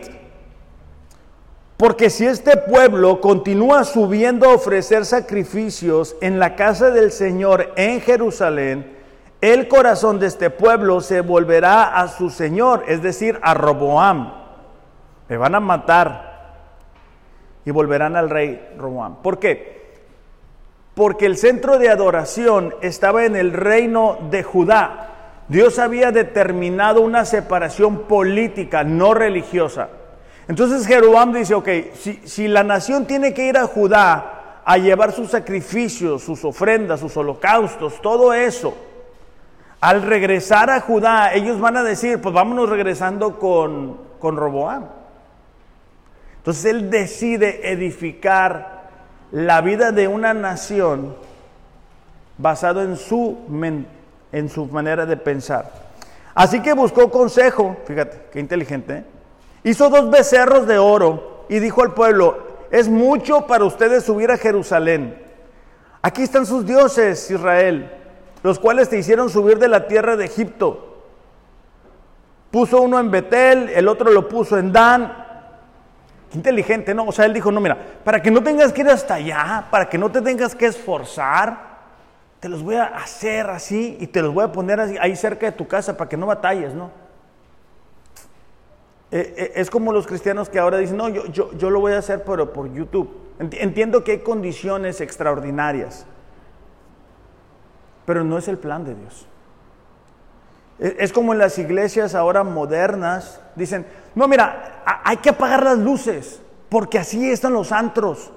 [1.78, 8.00] Porque si este pueblo continúa subiendo a ofrecer sacrificios en la casa del Señor en
[8.00, 8.94] Jerusalén,
[9.42, 14.34] el corazón de este pueblo se volverá a su Señor, es decir, a Roboam.
[15.28, 16.34] Me van a matar
[17.66, 19.22] y volverán al rey Roboam.
[19.22, 19.84] ¿Por qué?
[20.96, 25.10] Porque el centro de adoración estaba en el reino de Judá.
[25.48, 29.90] Dios había determinado una separación política, no religiosa.
[30.48, 35.12] Entonces Jeroboam dice, ok, si, si la nación tiene que ir a Judá a llevar
[35.12, 38.76] sus sacrificios, sus ofrendas, sus holocaustos, todo eso,
[39.80, 44.86] al regresar a Judá, ellos van a decir, pues vámonos regresando con, con Roboam.
[46.38, 48.84] Entonces él decide edificar
[49.32, 51.16] la vida de una nación
[52.38, 53.38] basado en su,
[54.32, 55.72] en su manera de pensar.
[56.36, 58.94] Así que buscó consejo, fíjate, qué inteligente.
[58.94, 59.04] ¿eh?
[59.64, 62.38] Hizo dos becerros de oro y dijo al pueblo,
[62.72, 65.22] es mucho para ustedes subir a Jerusalén.
[66.02, 67.90] Aquí están sus dioses, Israel,
[68.42, 71.04] los cuales te hicieron subir de la tierra de Egipto.
[72.52, 75.24] Puso uno en Betel, el otro lo puso en Dan
[76.36, 77.06] inteligente, ¿no?
[77.06, 79.88] O sea, él dijo, no, mira, para que no tengas que ir hasta allá, para
[79.88, 81.74] que no te tengas que esforzar,
[82.40, 85.52] te los voy a hacer así y te los voy a poner ahí cerca de
[85.52, 86.92] tu casa para que no batalles, ¿no?
[89.16, 91.94] Eh, eh, es como los cristianos que ahora dicen, no, yo, yo, yo lo voy
[91.94, 93.16] a hacer pero por YouTube.
[93.38, 96.08] Entiendo que hay condiciones extraordinarias,
[98.06, 99.28] pero no es el plan de Dios.
[100.80, 103.86] E, es como en las iglesias ahora modernas, dicen,
[104.16, 108.32] no, mira, hay que apagar las luces, porque así están los antros.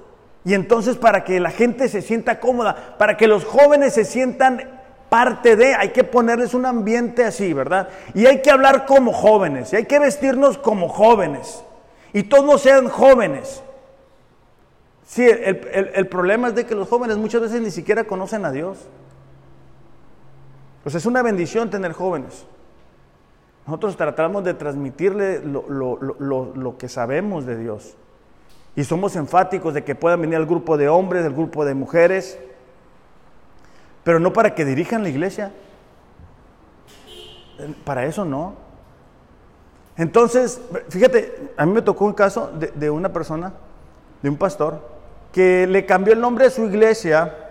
[0.45, 4.76] Y entonces para que la gente se sienta cómoda, para que los jóvenes se sientan
[5.09, 7.89] parte de, hay que ponerles un ambiente así, ¿verdad?
[8.15, 11.65] Y hay que hablar como jóvenes, y hay que vestirnos como jóvenes,
[12.13, 13.63] y todos sean jóvenes.
[15.07, 18.79] Sí, el, problema es de que los jóvenes muchas veces ni siquiera conocen a Dios.
[20.83, 22.45] Pues es una bendición tener jóvenes.
[23.67, 27.95] Nosotros tratamos de transmitirle lo, que sabemos de Dios.
[28.75, 32.39] Y somos enfáticos de que puedan venir al grupo de hombres, al grupo de mujeres,
[34.07, 35.51] pero no para que dirijan la iglesia.
[37.85, 38.55] Para eso no.
[39.97, 43.53] Entonces, fíjate, a mí me tocó un caso de, una persona,
[44.23, 44.81] de un pastor,
[45.33, 47.51] que le cambió el nombre de su iglesia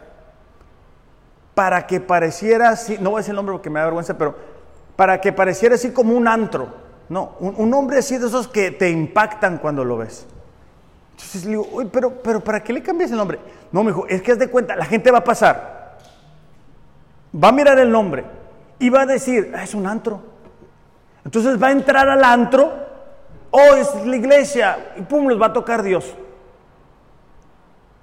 [1.54, 4.34] para que pareciera así, no voy a decir el nombre porque me da vergüenza, pero
[4.96, 6.70] para que pareciera así como un antro.
[7.10, 10.26] No, un, hombre así de esos que te impactan cuando lo ves.
[11.12, 13.40] Entonces le digo, Uy, pero, pero ¿para qué le cambias el nombre?
[13.74, 15.75] No, me dijo, es que es de cuenta, la gente va a pasar,
[17.44, 18.26] va a mirar el nombre
[18.80, 20.22] y va a decir, ah, es un antro.
[21.24, 22.72] Entonces va a entrar al antro,
[23.52, 26.16] oh, es la iglesia, y pum, les va a tocar Dios.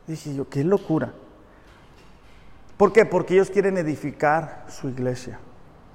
[0.07, 1.13] Dije yo, qué locura.
[2.77, 3.05] ¿Por qué?
[3.05, 5.39] Porque ellos quieren edificar su iglesia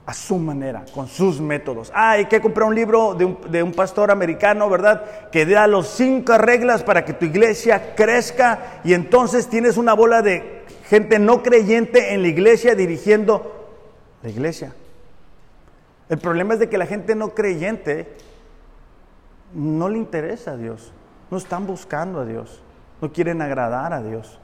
[0.06, 1.92] a su manera, con sus métodos.
[1.94, 5.30] Ah, hay que comprar un libro de un, pastor americano, ¿verdad?
[5.32, 10.22] Que da los cinco reglas para que tu iglesia crezca y entonces tienes una bola
[10.22, 10.57] de
[10.90, 13.70] gente no creyente en la iglesia dirigiendo
[14.24, 14.74] la iglesia.
[16.10, 18.08] El problema es de que la gente no creyente
[19.54, 20.94] no le interesa a Dios,
[21.30, 22.62] no están buscando a Dios,
[23.02, 24.40] no quieren agradar a Dios,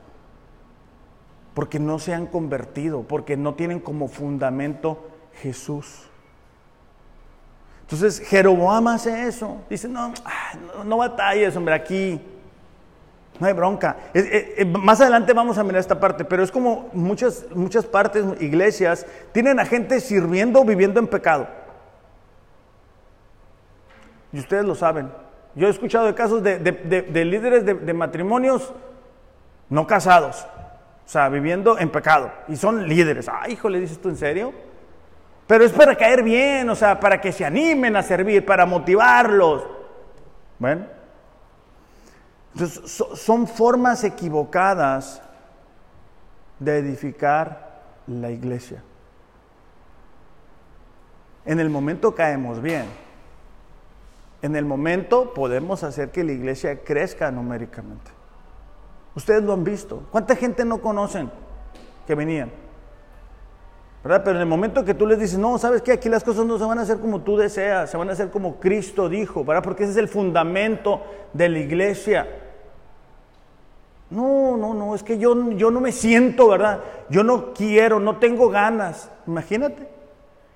[1.53, 5.07] porque no se han convertido, porque no tienen como fundamento
[5.41, 6.09] Jesús.
[7.81, 12.19] Entonces Jeroboam hace eso, dice, no, ah, no, no batalles, hombre, aquí
[13.39, 13.97] no hay bronca.
[14.79, 19.59] más adelante vamos a mirar esta parte, pero es como muchas, muchas partes, iglesias, tienen
[19.59, 21.47] a gente sirviendo, viviendo en pecado.
[24.31, 25.11] Y ustedes lo saben.
[25.55, 28.73] Yo he escuchado de casos de, líderes de, matrimonios
[29.69, 30.47] no casados,
[31.05, 32.31] o sea, viviendo en pecado.
[32.47, 33.29] Y son líderes.
[33.29, 34.53] Ay, hijo, ¿le dices tú en serio?
[35.45, 39.63] Pero es para caer bien, o sea, para que se animen a servir, para motivarlos.
[40.57, 40.86] Bueno,
[42.53, 45.21] entonces, son formas equivocadas
[46.59, 48.83] de edificar la iglesia.
[51.45, 52.85] En el momento caemos bien.
[54.41, 58.11] En el momento podemos hacer que la iglesia crezca numéricamente.
[59.15, 60.03] Ustedes lo han visto.
[60.11, 61.31] ¿Cuánta gente no conocen
[62.05, 62.51] que venían?
[64.03, 64.21] ¿verdad?
[64.23, 66.57] Pero en el momento que tú les dices, no, sabes que aquí las cosas no
[66.57, 69.63] se van a hacer como tú deseas, se van a hacer como Cristo dijo, ¿verdad?
[69.63, 71.01] Porque ese es el fundamento
[71.31, 72.27] de la iglesia.
[74.14, 76.82] No, no, no, es que yo, yo no me siento, ¿verdad?
[77.09, 79.09] Yo no quiero, no tengo ganas.
[79.26, 79.89] Imagínate.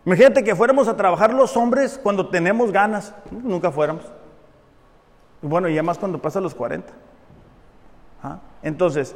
[0.05, 3.16] Imagínate que fuéramos a trabajar los hombres cuando tenemos ganas.
[3.32, 4.03] Nunca fuéramos.
[5.41, 6.93] Bueno, y ya más cuando pasa los 40.
[8.22, 8.39] ¿Ah?
[8.62, 9.16] Entonces,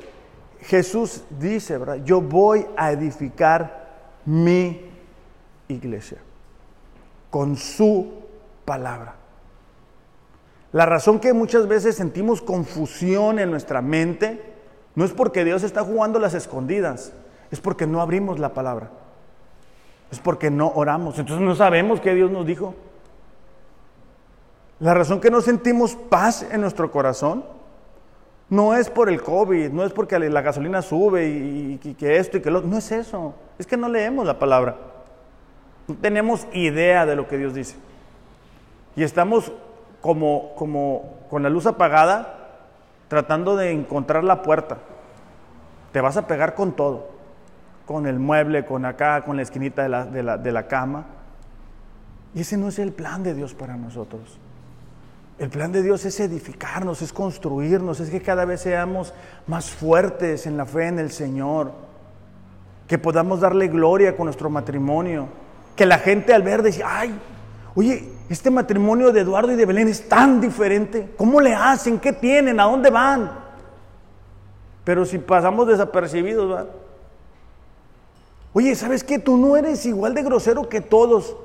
[0.61, 1.99] Jesús dice, ¿verdad?
[2.03, 3.89] Yo voy a edificar
[4.25, 4.89] mi
[5.67, 6.17] iglesia
[7.29, 8.11] con su
[8.65, 9.20] palabra.
[10.71, 14.41] La razón que muchas veces sentimos confusión en nuestra mente
[14.95, 17.13] no es porque Dios está jugando las escondidas,
[17.49, 18.89] es porque no abrimos la palabra.
[20.11, 21.17] Es porque no oramos.
[21.19, 22.75] Entonces no sabemos qué Dios nos dijo.
[24.79, 27.45] La razón que no sentimos paz en nuestro corazón
[28.49, 32.41] no es por el COVID, no es porque la gasolina sube y, que esto y
[32.41, 32.69] que lo otro.
[32.69, 33.33] No es eso.
[33.57, 34.75] Es que no leemos la palabra.
[35.87, 37.77] No tenemos idea de lo que Dios dice.
[38.97, 39.53] Y estamos
[40.01, 42.37] como, como con la luz apagada
[43.07, 44.77] tratando de encontrar la puerta.
[45.91, 47.09] Te vas a pegar con todo.
[47.85, 51.05] Con el mueble, con acá, con la esquinita de la, de la, de la cama.
[52.33, 54.39] Y ese no es el plan de Dios para nosotros.
[55.39, 59.13] El plan de Dios es edificarnos, es construirnos, es que cada vez seamos
[59.47, 61.71] más fuertes en la fe en el Señor,
[62.87, 65.27] que podamos darle gloria con nuestro matrimonio,
[65.75, 67.17] que la gente al ver dice, ay,
[67.75, 71.99] oye, este matrimonio de Eduardo y de Belén es tan diferente, ¿cómo le hacen?
[71.99, 72.61] ¿Qué tienen?
[72.61, 73.29] ¿A dónde van?
[74.85, 76.67] Pero si pasamos desapercibidos, ¿verdad?
[78.53, 79.19] Oye, ¿sabes qué?
[79.19, 81.35] Tú no eres igual de grosero que todos.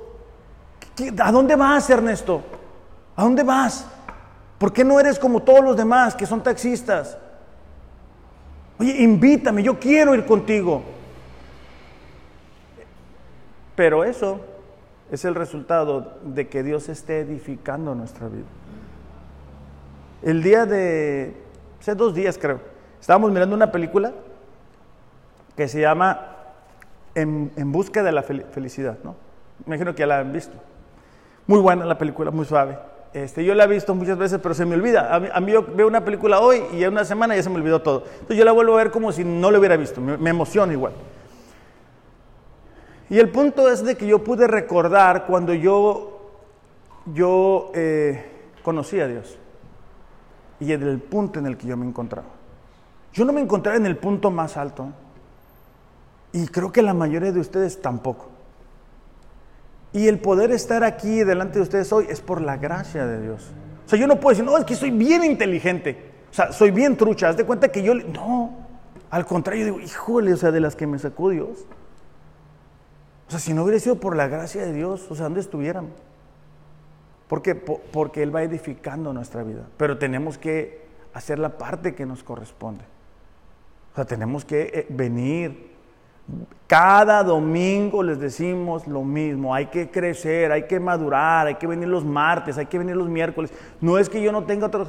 [1.19, 2.43] ¿A dónde vas, Ernesto?
[3.17, 3.87] ¿A dónde vas?
[4.57, 7.19] ¿Por qué no eres como todos los demás que son taxistas?
[8.79, 10.83] Oye, invítame, yo quiero ir contigo.
[13.75, 14.41] Pero eso
[15.11, 18.47] es el resultado de que Dios esté edificando nuestra vida.
[20.23, 21.35] El día de,
[21.81, 22.61] hace dos días creo,
[23.01, 24.13] estábamos mirando una película
[25.57, 26.33] que se llama
[27.15, 29.15] En, busca de la felicidad, ¿no?
[29.65, 30.57] Me imagino que ya la han visto.
[31.47, 32.79] Muy buena la película, muy suave.
[33.15, 35.15] Este, yo la he visto muchas veces, pero se me olvida.
[35.15, 37.81] A mí, yo veo una película hoy y en una semana ya se me olvidó
[37.81, 38.05] todo.
[38.13, 40.01] Entonces yo la vuelvo a ver como si no la hubiera visto.
[40.01, 40.93] Me, emociona igual.
[43.09, 46.33] Y el punto es de que yo pude recordar cuando yo,
[47.15, 48.25] yo eh,
[48.63, 49.39] conocí a Dios.
[50.59, 52.29] Y en el punto en el que yo me encontraba.
[53.13, 54.89] Yo no me encontraba en el punto más alto.
[56.33, 58.27] Y creo que la mayoría de ustedes tampoco.
[59.93, 63.53] Y el poder estar aquí delante de ustedes hoy es por la gracia de Dios.
[63.87, 66.13] O sea, yo no puedo decir, no, es que soy bien inteligente.
[66.31, 67.29] O sea, soy bien trucha.
[67.29, 67.95] Haz de cuenta que yo.
[67.95, 68.53] No,
[69.11, 71.65] al contrario, digo, híjole, o sea, de las que me sacó Dios.
[73.29, 75.89] O sea, si no hubiera sido por la gracia de Dios, o sea, ¿dónde estuvieran?
[77.29, 79.63] Porque, porque Él va edificando nuestra vida.
[79.77, 82.85] Pero tenemos que hacer la parte que nos corresponde.
[83.93, 85.75] O sea, tenemos que eh, venir,
[86.67, 91.89] cada domingo les decimos lo mismo, hay que crecer, hay que madurar, hay que venir
[91.89, 93.53] los martes, hay que venir los miércoles.
[93.81, 94.89] No es que yo no tenga otras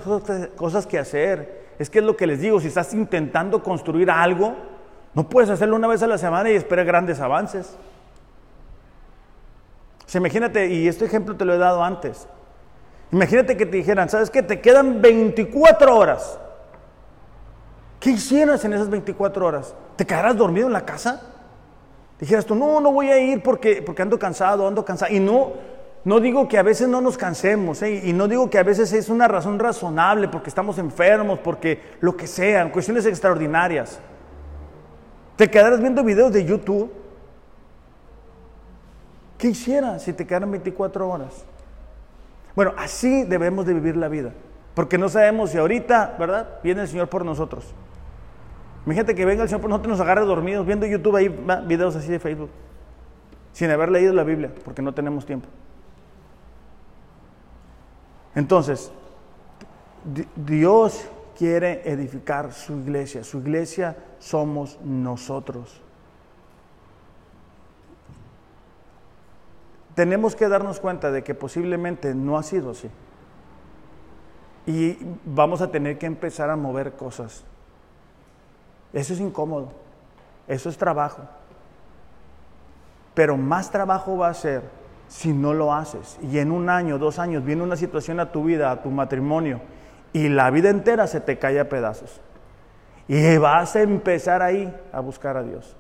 [0.56, 4.56] cosas que hacer, es que es lo que les digo, si estás intentando construir algo,
[5.14, 7.78] no puedes hacerlo una vez a la semana y esperar grandes avances.
[10.16, 12.28] Imagínate, y este ejemplo te lo he dado antes,
[13.12, 14.42] imagínate que te dijeran, ¿sabes qué?
[14.42, 16.40] Te quedan 24 horas.
[18.00, 19.76] ¿Qué hicieras en esas 24 horas?
[19.96, 21.22] ¿Te quedarás dormido en la casa?
[22.20, 25.14] Dijeras tú, no, no voy a ir porque, porque ando cansado, ando cansado.
[25.14, 25.54] Y no,
[26.04, 28.02] no digo que a veces no nos cansemos, ¿eh?
[28.06, 32.16] y no digo que a veces es una razón razonable porque estamos enfermos, porque lo
[32.16, 34.00] que sean, cuestiones extraordinarias.
[35.36, 36.92] Te quedarás viendo videos de YouTube.
[39.38, 41.46] ¿Qué hicieras si te quedaran 24 horas?
[42.56, 44.34] Bueno, así debemos de vivir la vida,
[44.74, 46.60] porque no sabemos si ahorita, ¿verdad?
[46.64, 47.66] Viene el Señor por nosotros.
[48.86, 51.28] Imagínate que venga el Señor por nosotros y nos agarre dormidos viendo YouTube ahí
[51.68, 52.50] videos así de Facebook,
[53.54, 55.48] sin haber leído la Biblia, porque no tenemos tiempo.
[58.34, 58.92] Entonces,
[60.36, 61.08] Dios
[61.38, 63.24] quiere edificar su iglesia.
[63.24, 65.82] Su iglesia somos nosotros.
[69.98, 72.88] Tenemos que darnos cuenta de que posiblemente no ha sido así.
[74.68, 74.96] Y
[75.26, 77.44] vamos a tener que empezar a mover cosas.
[78.94, 79.70] Eso es incómodo.
[80.48, 81.24] Eso es trabajo.
[83.16, 84.62] Pero más trabajo va a ser
[85.08, 86.20] si no lo haces.
[86.22, 89.62] Y en un año, dos años, viene una situación a tu vida, a tu matrimonio,
[90.14, 92.22] y la vida entera se te cae a pedazos.
[93.08, 95.76] Y vas a empezar ahí a buscar a Dios.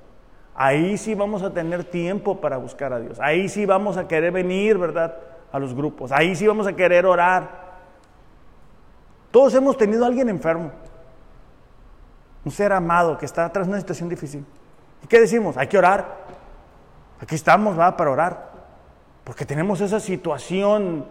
[0.58, 3.20] Ahí sí vamos a tener tiempo para buscar a Dios.
[3.22, 5.16] Ahí sí vamos a querer venir, ¿verdad?
[5.52, 6.12] A los grupos.
[6.12, 7.68] Ahí sí vamos a querer orar.
[9.32, 10.72] Todos hemos tenido a alguien enfermo.
[12.44, 14.46] Un ser amado que está atrás de una situación difícil.
[15.04, 15.56] ¿Y qué decimos?
[15.56, 16.18] Hay que orar.
[17.22, 18.58] Aquí estamos, va, para orar
[19.28, 21.06] porque tenemos esa situación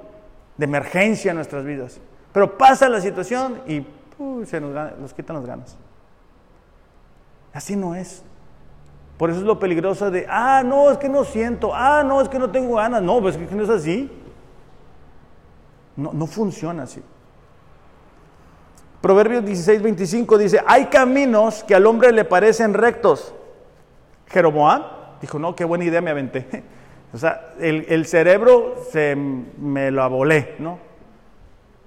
[0.56, 2.00] de emergencia en nuestras vidas.
[2.32, 3.86] Pero pasa la situación y
[4.46, 5.76] se nos, quitan las ganas.
[7.52, 8.22] Así no es.
[9.16, 12.28] Por eso es lo peligroso de, ah, no, es que no siento, ah, no, es
[12.28, 13.02] que no tengo ganas.
[13.02, 14.10] No, pues que no es así.
[15.96, 17.02] No, no funciona así.
[19.00, 23.34] Proverbios 16, 25 dice, hay caminos que al hombre le parecen rectos.
[24.28, 24.82] Jeroboam
[25.20, 26.64] dijo, no, qué buena idea me aventé.
[27.14, 30.72] O sea, el, cerebro se me lo abolé, ¿no?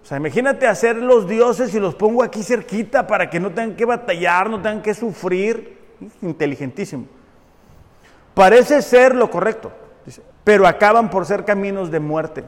[0.02, 3.76] O sea, imagínate hacer los dioses y los pongo aquí cerquita para que no tengan
[3.76, 5.78] que batallar, no tengan que sufrir.
[6.24, 7.06] Inteligentísimo.
[8.34, 9.72] Parece ser lo correcto,
[10.44, 12.44] pero acaban por ser caminos de muerte.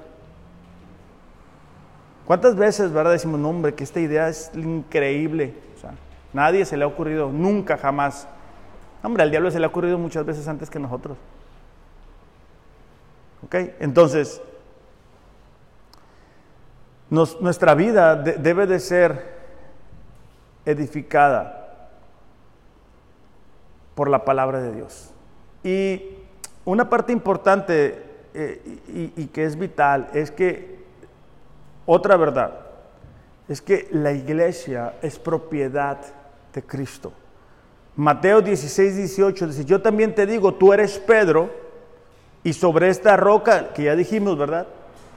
[2.26, 5.54] ¿Cuántas veces, verdad, decimos, no, hombre, que esta idea es increíble?
[5.76, 5.92] O sea,
[6.32, 8.28] nadie se le ha ocurrido, nunca, jamás.
[9.04, 11.18] Hombre, al diablo se le ha ocurrido muchas veces antes que nosotros.
[13.44, 13.56] ¿Ok?
[13.80, 14.42] Entonces,
[17.10, 19.42] nuestra vida debe de ser
[20.66, 21.90] edificada
[23.96, 25.11] por la palabra de Dios.
[25.64, 26.02] Y
[26.66, 28.04] una parte importante
[28.34, 30.80] eh, y, que es vital es que,
[31.86, 32.60] otra verdad,
[33.48, 36.00] es que la iglesia es propiedad
[36.54, 37.12] de Cristo.
[37.96, 41.50] Mateo 16, 18 dice, yo también te digo, tú eres Pedro,
[42.44, 44.68] y sobre esta roca, que ya dijimos, ¿verdad?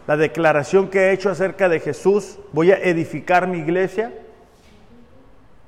[0.06, 4.12] La declaración que he hecho acerca de Jesús, voy a edificar mi iglesia.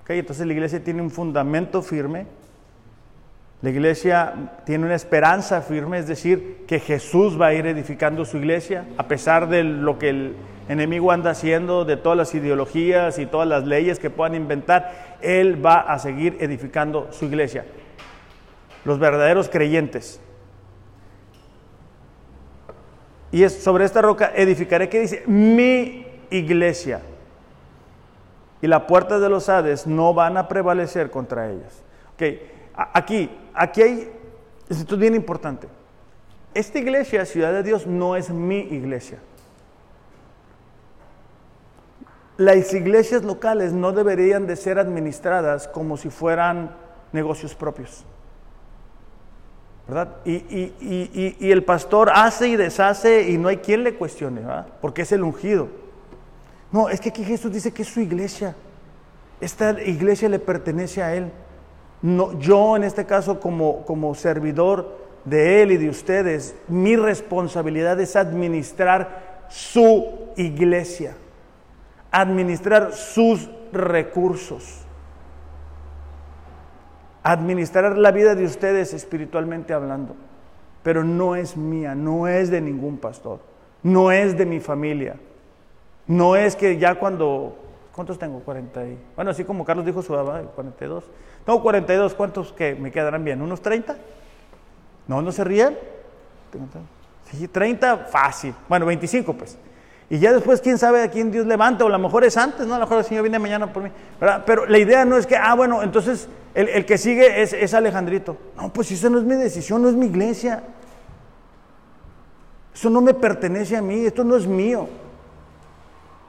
[0.03, 2.27] Okay, entonces la iglesia tiene un fundamento firme.
[3.63, 4.35] La iglesia
[4.65, 9.09] tiene una esperanza firme, es decir, que Jesús va a ir edificando su iglesia, a
[9.09, 10.37] pesar de lo que el
[10.69, 15.65] enemigo anda haciendo, de todas las ideologías y todas las leyes que puedan inventar, Él
[15.65, 17.65] va a seguir edificando su iglesia.
[18.85, 20.21] Los verdaderos creyentes,
[23.33, 27.01] y es sobre esta roca edificaré, que dice, mi iglesia.
[28.63, 31.83] Y la puerta de los Hades no van a prevalecer contra ellas.
[32.15, 32.23] Ok,
[32.77, 34.12] aquí, aquí hay,
[34.68, 35.68] esto es bien importante.
[36.55, 39.18] Esta iglesia, Ciudad de Dios, no es mi iglesia.
[42.37, 46.70] Las iglesias locales no deberían de ser administradas como si fueran
[47.12, 48.05] negocios propios.
[49.89, 50.16] ¿verdad?
[50.24, 54.66] Y, el pastor hace y deshace y no hay quien le cuestione, ¿verdad?
[54.81, 55.68] Porque es el ungido.
[56.72, 58.57] No, es que aquí Jesús dice que es su iglesia.
[59.41, 61.31] Esta iglesia le pertenece a Él.
[62.03, 68.17] Yo en este caso como, como servidor de Él y de ustedes, mi responsabilidad es
[68.17, 71.17] administrar su iglesia,
[72.11, 74.87] administrar sus recursos
[77.27, 80.15] administrar la vida de ustedes espiritualmente hablando,
[80.85, 83.41] pero no es mía, no es de ningún pastor,
[83.83, 85.17] no es de mi familia,
[86.07, 87.59] no es que ya cuando,
[87.97, 88.41] ¿cuántos tengo?
[88.41, 91.05] 40 y, bueno, así como Carlos dijo su edad, 42.
[91.45, 93.43] Tengo 42, ¿cuántos que me quedarán bien?
[93.43, 93.97] ¿Unos 30?
[95.09, 95.77] No, no se rían.
[97.33, 98.55] Sí, 30, fácil.
[98.69, 99.59] Bueno, 25 pues.
[100.09, 102.67] Y ya después, quién sabe a quién Dios levanta, o a lo mejor es antes,
[102.67, 102.75] ¿no?
[102.75, 103.91] A lo mejor el Señor viene mañana por mí.
[104.45, 108.37] Pero la idea no es que, ah, bueno, entonces el, que sigue es, es, Alejandrito.
[108.57, 110.63] No, pues esa no es mi decisión, no es mi iglesia.
[112.73, 114.89] Eso no me pertenece a mí, esto no es mío.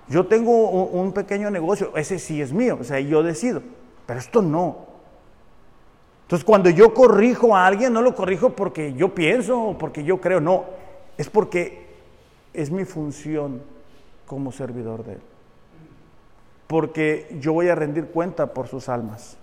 [0.10, 3.62] Yo tengo un, pequeño negocio, ese sí es mío, o sea, yo decido,
[4.06, 4.86] pero esto no.
[6.24, 10.20] Entonces, cuando yo corrijo a alguien, no lo corrijo porque yo pienso o porque yo
[10.22, 10.66] creo, no,
[11.18, 11.88] es porque
[12.54, 13.62] es mi función
[14.26, 15.22] como servidor de Él.
[16.68, 19.38] Porque yo voy a rendir cuenta por sus almas.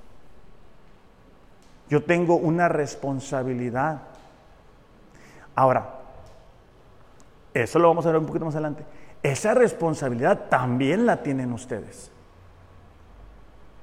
[1.88, 4.02] Yo tengo una responsabilidad.
[5.54, 6.00] Ahora,
[7.52, 8.84] eso lo vamos a ver un poquito más adelante.
[9.24, 12.10] Esa responsabilidad también la tienen ustedes.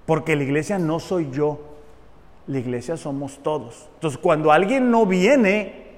[0.06, 1.60] Porque la iglesia no soy yo,
[2.46, 3.90] la iglesia somos todos.
[3.96, 5.98] Entonces, cuando alguien no viene,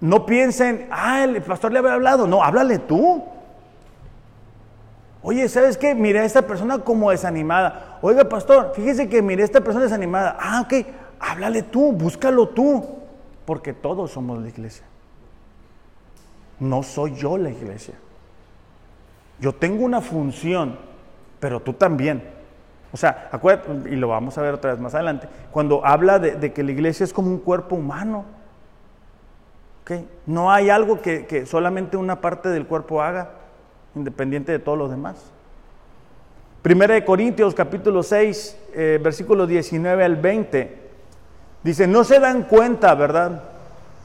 [0.00, 2.26] no piensen, ah, el pastor le había hablado.
[2.26, 3.24] No, háblale tú.
[5.22, 5.94] Oye, ¿sabes qué?
[5.94, 7.98] Mira a esta persona como desanimada.
[8.02, 10.36] Oiga, pastor, fíjese que mire a esta persona desanimada.
[10.38, 10.86] Ah, ok,
[11.18, 12.84] háblale tú, búscalo tú.
[13.46, 14.84] Porque todos somos la iglesia.
[16.58, 17.94] No soy yo la iglesia.
[19.40, 20.76] Yo tengo una función,
[21.40, 22.22] pero tú también.
[22.92, 26.52] O sea, acuérdate, y lo vamos a ver otra vez más adelante, cuando habla de,
[26.52, 28.24] que la iglesia es como un cuerpo humano.
[30.24, 33.30] No hay algo que, solamente una parte del cuerpo haga,
[33.96, 35.16] independiente de todos los demás.
[36.62, 40.76] Primera de Corintios capítulo 6, eh, versículos 19 al 20,
[41.64, 43.44] dice, no se dan cuenta, ¿verdad?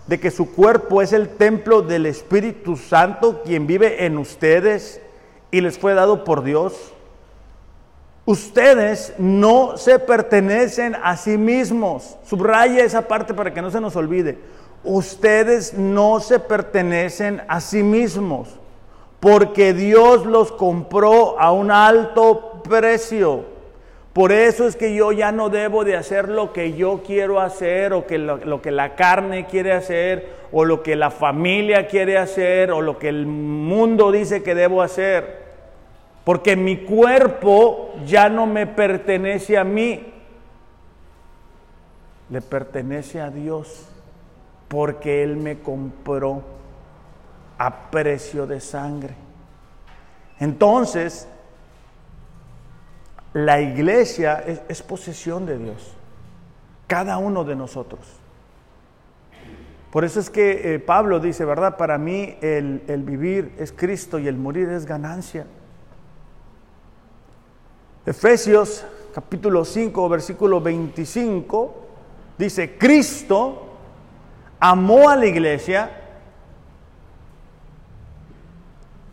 [0.08, 5.02] De que su cuerpo es el templo del Espíritu Santo, quien vive en ustedes
[5.52, 6.74] y les fue dado por Dios.
[8.26, 12.18] Ustedes no se pertenecen a sí mismos.
[12.26, 14.40] Subraya esa parte para que no se nos olvide
[14.86, 18.48] ustedes no se pertenecen a sí mismos,
[19.20, 23.55] porque Dios los compró a un alto precio.
[24.16, 27.92] Por eso es que yo ya no debo de hacer lo que yo quiero hacer
[27.92, 32.72] o que lo, que la carne quiere hacer o lo que la familia quiere hacer
[32.72, 35.44] o lo que el mundo dice que debo hacer.
[36.24, 40.14] Porque mi cuerpo ya no me pertenece a mí,
[42.30, 43.86] le pertenece a Dios
[44.70, 46.42] porque Él me compró
[47.58, 49.14] a precio de sangre.
[50.40, 51.28] Entonces,
[53.36, 55.94] la iglesia es, posesión de Dios,
[56.88, 58.00] cada uno de nosotros.
[59.92, 61.76] Por eso es que eh, Pablo dice, ¿verdad?
[61.76, 65.46] Para mí el, vivir es Cristo y el morir es ganancia.
[68.06, 71.76] Efesios capítulo 5, versículo 25,
[72.38, 73.68] dice, Cristo
[74.62, 75.92] amó a la iglesia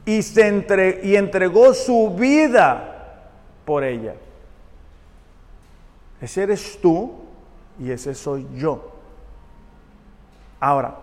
[0.05, 2.92] y, se y entregó su vida
[3.65, 4.15] por ella.
[6.21, 7.13] Ese eres tú
[7.79, 8.93] y ese soy yo.
[10.61, 10.97] Ahora,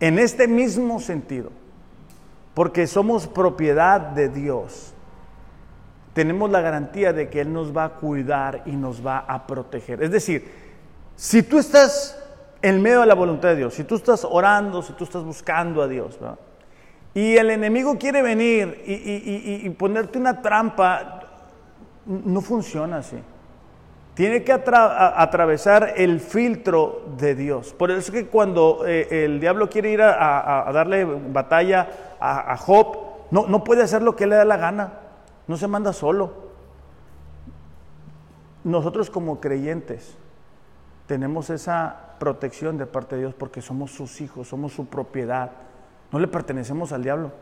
[0.00, 1.50] en este mismo sentido,
[2.54, 4.94] porque somos propiedad de Dios,
[6.14, 10.02] tenemos la garantía de que Él nos va a cuidar y nos va a proteger.
[10.02, 10.50] Es decir,
[11.16, 12.18] si tú estás
[12.60, 15.82] en medio de la voluntad de Dios, si tú estás orando, si tú estás buscando
[15.82, 16.18] a Dios,
[17.14, 21.21] y el enemigo quiere venir y, ponerte una trampa,
[22.06, 23.18] no funciona así.
[24.14, 27.72] Tiene que atravesar el filtro de Dios.
[27.72, 32.98] Por eso es que cuando eh, el diablo quiere ir a, darle batalla a, Job,
[33.30, 34.92] no, no puede hacer lo que le da la gana.
[35.46, 36.42] No se manda solo.
[38.64, 40.16] Nosotros como creyentes
[41.06, 45.52] tenemos esa protección de parte de Dios porque somos sus hijos, somos su propiedad.
[46.12, 47.32] No le pertenecemos al diablo.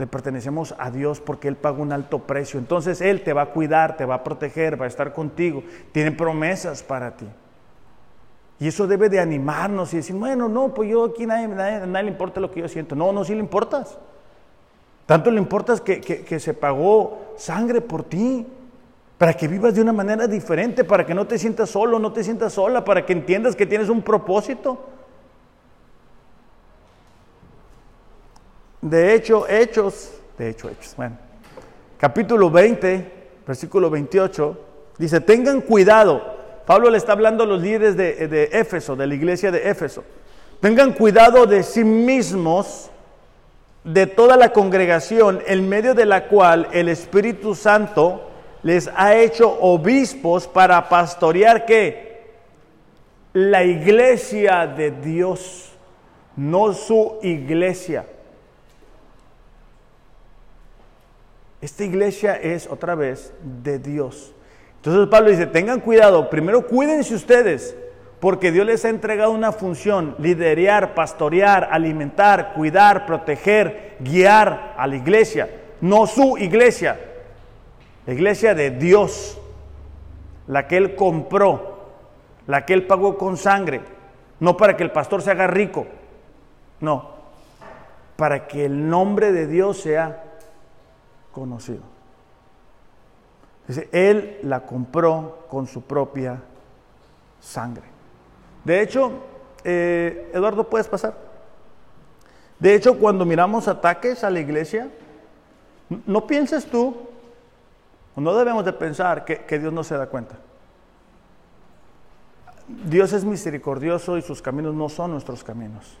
[0.00, 2.58] Le pertenecemos a Dios porque Él paga un alto precio.
[2.58, 5.62] Entonces Él te va a cuidar, te va a proteger, va a estar contigo.
[5.92, 7.26] Tiene promesas para ti.
[8.58, 12.04] Y eso debe de animarnos y decir, bueno, no, pues yo aquí nadie, nadie, nadie
[12.04, 12.96] le importa lo que yo siento.
[12.96, 13.98] No, no, sí le importas.
[15.04, 18.46] Tanto le importas que, que se pagó sangre por ti
[19.18, 22.24] para que vivas de una manera diferente, para que no te sientas solo, no te
[22.24, 24.82] sientas sola, para que entiendas que tienes un propósito.
[28.82, 31.18] De hecho, Hechos, de hecho, Hechos, bueno,
[31.98, 33.12] capítulo 20,
[33.46, 34.58] versículo 28,
[34.96, 36.38] dice, tengan cuidado.
[36.64, 40.04] Pablo le está hablando a los líderes de, Éfeso, de la iglesia de Éfeso.
[40.60, 42.90] Tengan cuidado de sí mismos,
[43.84, 48.30] de toda la congregación, en medio de la cual el Espíritu Santo
[48.62, 52.30] les ha hecho obispos para pastorear qué?
[53.34, 55.72] La iglesia de Dios,
[56.36, 58.06] no su iglesia.
[61.60, 64.32] Esta iglesia es otra vez de Dios.
[64.76, 67.76] Entonces Pablo dice, tengan cuidado, primero cuídense ustedes,
[68.18, 74.96] porque Dios les ha entregado una función, liderar, pastorear, alimentar, cuidar, proteger, guiar a la
[74.96, 75.50] iglesia,
[75.82, 76.98] no su iglesia,
[78.06, 79.38] la iglesia de Dios,
[80.46, 81.90] la que Él compró,
[82.46, 83.82] la que Él pagó con sangre,
[84.38, 85.86] no para que el pastor se haga rico,
[86.80, 87.10] no,
[88.16, 90.24] para que el nombre de Dios sea
[91.32, 91.82] conocido.
[93.66, 96.40] Dice, Él la compró con su propia
[97.40, 97.84] sangre.
[98.64, 99.12] De hecho,
[99.64, 101.14] eh, Eduardo, puedes pasar.
[102.58, 104.90] De hecho, cuando miramos ataques a la iglesia,
[106.06, 106.96] no pienses tú,
[108.16, 110.36] no debemos de pensar que, que Dios no se da cuenta.
[112.84, 115.96] Dios es misericordioso y sus caminos no son nuestros caminos.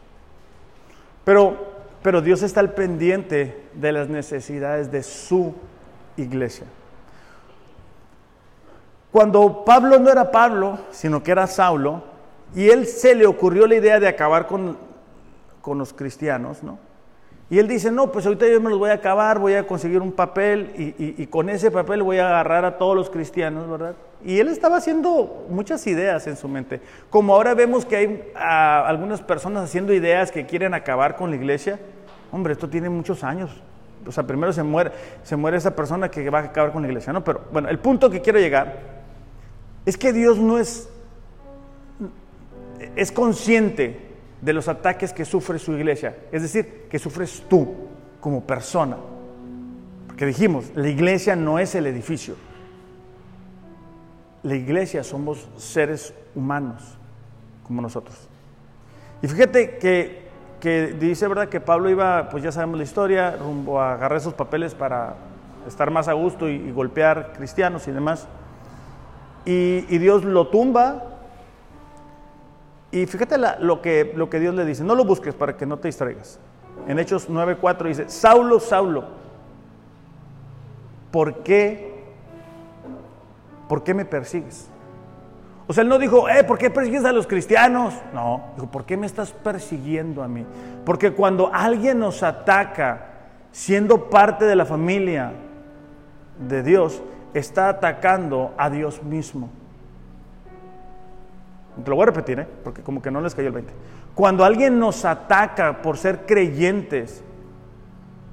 [1.24, 5.54] Pero, pero Dios está al pendiente de las necesidades de su
[6.16, 6.66] iglesia.
[9.10, 12.04] Cuando Pablo no era Pablo, sino que era Saulo,
[12.54, 14.78] y él se le ocurrió la idea de acabar con,
[15.60, 16.78] con los cristianos, ¿no?
[17.50, 20.00] Y él dice, no, pues ahorita yo me los voy a acabar, voy a conseguir
[20.00, 23.96] un papel y, y, con ese papel voy a agarrar a todos los cristianos, ¿verdad?
[24.24, 26.80] Y él estaba haciendo muchas ideas en su mente.
[27.10, 31.36] Como ahora vemos que hay ah, algunas personas haciendo ideas que quieren acabar con la
[31.36, 31.80] iglesia,
[32.30, 33.50] hombre, esto tiene muchos años.
[34.06, 34.92] O sea, primero se muere,
[35.24, 37.24] se muere esa persona que va a acabar con la iglesia, ¿no?
[37.24, 38.78] Pero bueno, el punto que quiero llegar
[39.84, 40.88] es que Dios no es,
[42.94, 44.09] es consciente
[44.40, 47.74] de los ataques que sufre su iglesia, es decir, que sufres tú
[48.20, 48.96] como persona.
[50.06, 52.36] Porque dijimos, la iglesia no es el edificio.
[54.42, 56.98] La iglesia somos seres humanos
[57.62, 58.28] como nosotros.
[59.22, 60.28] Y fíjate que,
[60.60, 61.48] que dice, ¿verdad?
[61.48, 65.14] Que Pablo iba, pues ya sabemos la historia, rumbo a agarrar esos papeles para
[65.68, 68.26] estar más a gusto y, y golpear cristianos y demás
[69.44, 71.04] y, Dios lo tumba.
[72.92, 75.76] Y fíjate lo, que, lo que Dios le dice, no lo busques para que no
[75.78, 76.40] te distraigas.
[76.88, 79.04] En Hechos 9:4 dice, Saulo, Saulo,
[81.10, 81.90] ¿por qué?
[83.68, 84.68] ¿Por qué me persigues?
[85.68, 87.94] O sea, él no dijo, eh, ¿por qué persigues a los cristianos?
[88.12, 90.44] No, dijo, ¿por qué me estás persiguiendo a mí?
[90.84, 93.06] Porque cuando alguien nos ataca
[93.52, 95.32] siendo parte de la familia
[96.48, 97.00] de Dios,
[97.34, 99.48] está atacando a Dios mismo.
[101.82, 102.46] Te lo voy a repetir, ¿eh?
[102.64, 103.72] porque como que no les cayó el 20.
[104.14, 107.22] Cuando alguien nos ataca por ser creyentes,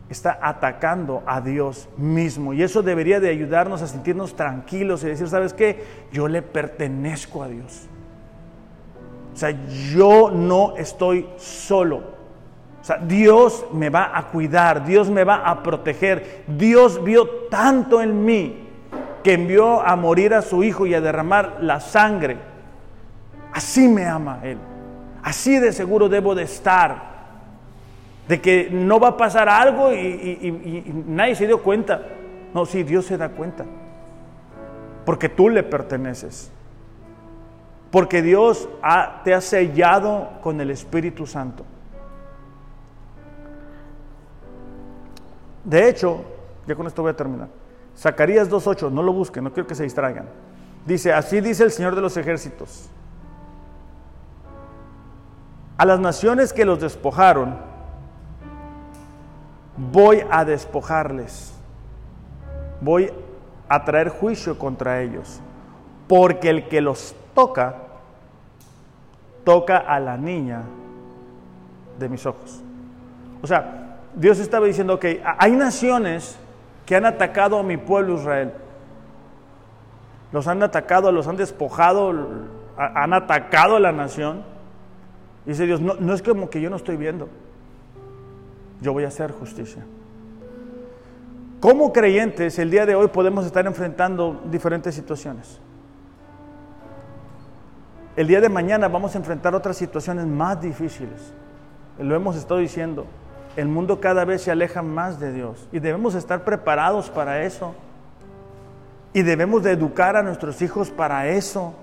[0.09, 2.53] está atacando a Dios mismo.
[2.53, 5.83] Y eso debería de ayudarnos a sentirnos tranquilos y decir, ¿sabes qué?
[6.11, 7.87] Yo le pertenezco a Dios.
[9.33, 9.51] O sea,
[9.91, 11.97] yo no estoy solo.
[12.81, 16.43] O sea, Dios me va a cuidar, Dios me va a proteger.
[16.47, 18.67] Dios vio tanto en mí
[19.23, 22.37] que envió a morir a su hijo y a derramar la sangre.
[23.57, 24.59] Así me ama Él.
[25.23, 27.17] Así de seguro debo de estar.
[28.27, 32.03] De que no va a pasar algo y, nadie se dio cuenta.
[32.53, 33.65] No, sí, Dios se da cuenta.
[35.05, 36.51] Porque tú le perteneces.
[37.89, 38.69] Porque Dios
[39.23, 41.65] te ha sellado con el Espíritu Santo.
[45.63, 46.23] De hecho,
[46.67, 47.47] ya con esto voy a terminar.
[47.97, 50.27] Zacarías 2.8, no lo busquen, no quiero que se distraigan.
[50.85, 52.91] Dice, así dice el Señor de los ejércitos.
[55.77, 57.55] A las naciones que los despojaron,
[59.77, 61.53] voy a despojarles.
[62.81, 63.11] Voy
[63.69, 65.39] a traer juicio contra ellos.
[66.07, 67.75] Porque el que los toca,
[69.43, 70.63] toca a la niña
[71.99, 72.61] de mis ojos.
[73.41, 75.05] O sea, Dios estaba diciendo, ok,
[75.37, 76.37] hay naciones
[76.85, 78.53] que han atacado a mi pueblo Israel.
[80.31, 82.13] Los han atacado, los han despojado,
[82.77, 84.43] han atacado a la nación.
[85.47, 87.27] Dice Dios, no, no es como que yo no estoy viendo.
[88.81, 89.83] Yo voy a hacer justicia.
[91.59, 95.59] Como creyentes, el día de hoy podemos estar enfrentando diferentes situaciones.
[98.15, 101.33] El día de mañana vamos a enfrentar otras situaciones más difíciles.
[101.97, 103.07] Lo hemos estado diciendo
[103.57, 107.73] el mundo cada vez se aleja más de Dios y debemos estar preparados para eso.
[109.13, 111.73] Y debemos de educar a nuestros hijos para eso.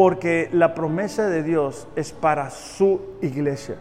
[0.00, 3.76] Porque la promesa de Dios es para su iglesia.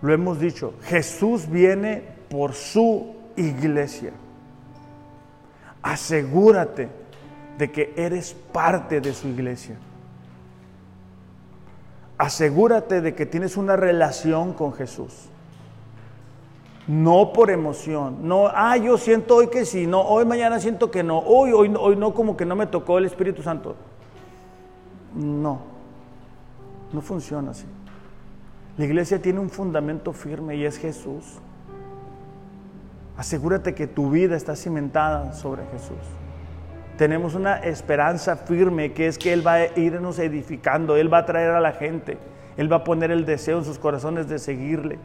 [0.00, 4.12] Lo hemos dicho, Jesús viene por su iglesia.
[5.82, 6.90] Asegúrate
[7.58, 9.78] de que eres parte de su iglesia.
[12.16, 15.28] asegúrate de que tienes una relación con Jesús.
[16.86, 21.02] No por emoción, no, ah, yo siento hoy que sí, no, hoy mañana siento que
[21.02, 23.74] no, hoy, hoy, hoy no, como que no me tocó el Espíritu Santo.
[25.14, 25.60] No,
[26.92, 27.66] no funciona así.
[28.76, 31.38] La iglesia tiene un fundamento firme y es Jesús.
[33.16, 35.98] Asegúrate que tu vida está cimentada sobre Jesús.
[36.98, 41.26] Tenemos una esperanza firme que es que Él va a irnos edificando, Él va a
[41.26, 42.18] traer a la gente,
[42.56, 44.98] Él va a poner el deseo en sus corazones de seguirle.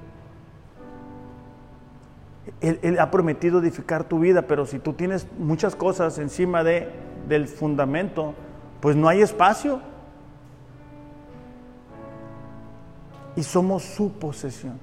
[2.62, 6.90] Él, ha prometido edificar tu vida, pero si tú tienes muchas cosas encima de,
[7.28, 8.34] del fundamento,
[8.82, 9.82] pues no hay espacio.
[13.36, 14.80] Y somos su posesión.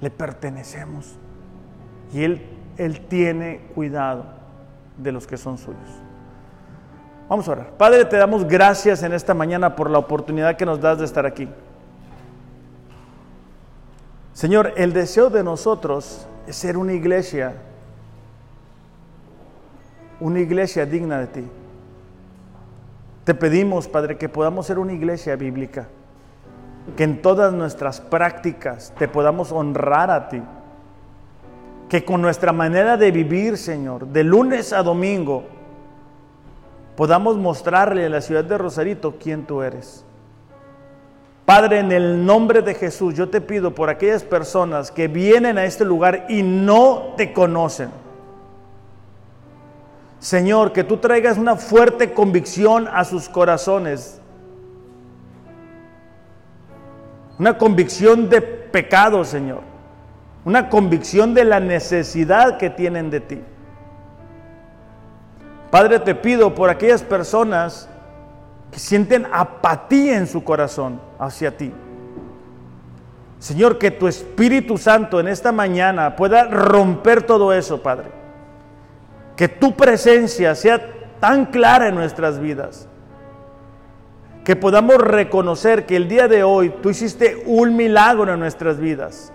[0.00, 1.16] Le pertenecemos.
[2.12, 4.26] Y Él, Él tiene cuidado
[4.96, 6.06] de los que son suyos.
[7.28, 7.70] Vamos a orar.
[7.76, 11.26] Padre, te damos gracias en esta mañana por la oportunidad que nos das de estar
[11.26, 11.48] aquí.
[14.32, 17.54] Señor, el deseo de nosotros es ser una iglesia,
[20.20, 21.44] una iglesia digna de ti.
[23.24, 25.88] Te pedimos, Padre, que podamos ser una iglesia bíblica,
[26.94, 30.42] que en todas nuestras prácticas te podamos honrar a ti
[31.88, 35.44] que con nuestra manera de vivir, Señor, de lunes a domingo,
[36.96, 40.04] podamos mostrarle a la ciudad de Rosarito quién tú eres.
[41.44, 45.64] Padre, en el nombre de Jesús, yo te pido por aquellas personas que vienen a
[45.64, 47.90] este lugar y no te conocen.
[50.18, 54.20] Señor, que tú traigas una fuerte convicción a sus corazones.
[57.38, 59.76] Una convicción de pecado, Señor
[60.46, 63.42] una convicción de la necesidad que tienen de ti.
[65.72, 67.88] Padre, te pido por aquellas personas
[68.70, 71.72] que sienten apatía en su corazón hacia ti.
[73.40, 78.12] Señor, que tu Espíritu Santo en esta mañana pueda romper todo eso, Padre.
[79.34, 80.80] Que tu presencia sea
[81.18, 82.88] tan clara en nuestras vidas.
[84.46, 89.32] Que podamos reconocer que el día de hoy tú hiciste un milagro en nuestras vidas.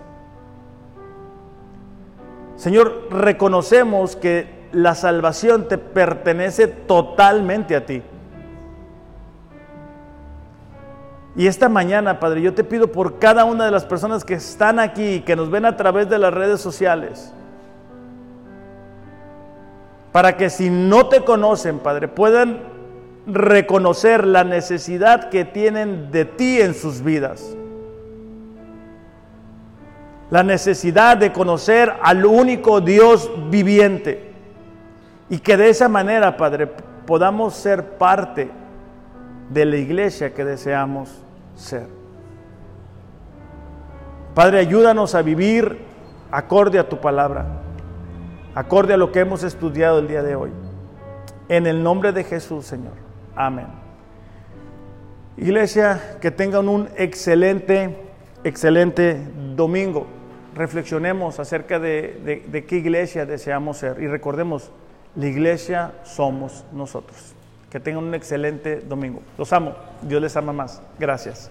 [2.56, 8.02] Señor, reconocemos que la salvación te pertenece totalmente a ti.
[11.36, 14.78] Y esta mañana, Padre, yo te pido por cada una de las personas que están
[14.78, 17.34] aquí, que nos ven a través de las redes sociales,
[20.10, 22.71] para que si no te conocen, Padre, puedan
[23.26, 27.56] reconocer la necesidad que tienen de ti en sus vidas
[30.32, 34.32] la necesidad de conocer al único Dios viviente.
[35.28, 36.68] Y que de esa manera, Padre,
[37.06, 38.50] podamos ser parte
[39.50, 41.22] de la iglesia que deseamos
[41.54, 41.86] ser.
[44.34, 45.80] Padre, ayúdanos a vivir
[46.30, 47.44] acorde a tu palabra,
[48.54, 50.50] acorde a lo que hemos estudiado el día de hoy.
[51.50, 52.94] En el nombre de Jesús, Señor.
[53.34, 53.66] Amén.
[55.36, 57.96] Iglesia, que tengan un excelente,
[58.44, 59.18] excelente
[59.56, 60.06] domingo
[60.54, 64.70] reflexionemos acerca de, qué iglesia deseamos ser y recordemos,
[65.14, 67.34] la iglesia somos nosotros.
[67.70, 69.22] Que tengan un excelente domingo.
[69.38, 69.74] Los amo.
[70.02, 70.82] Dios les ama más.
[70.98, 71.50] Gracias.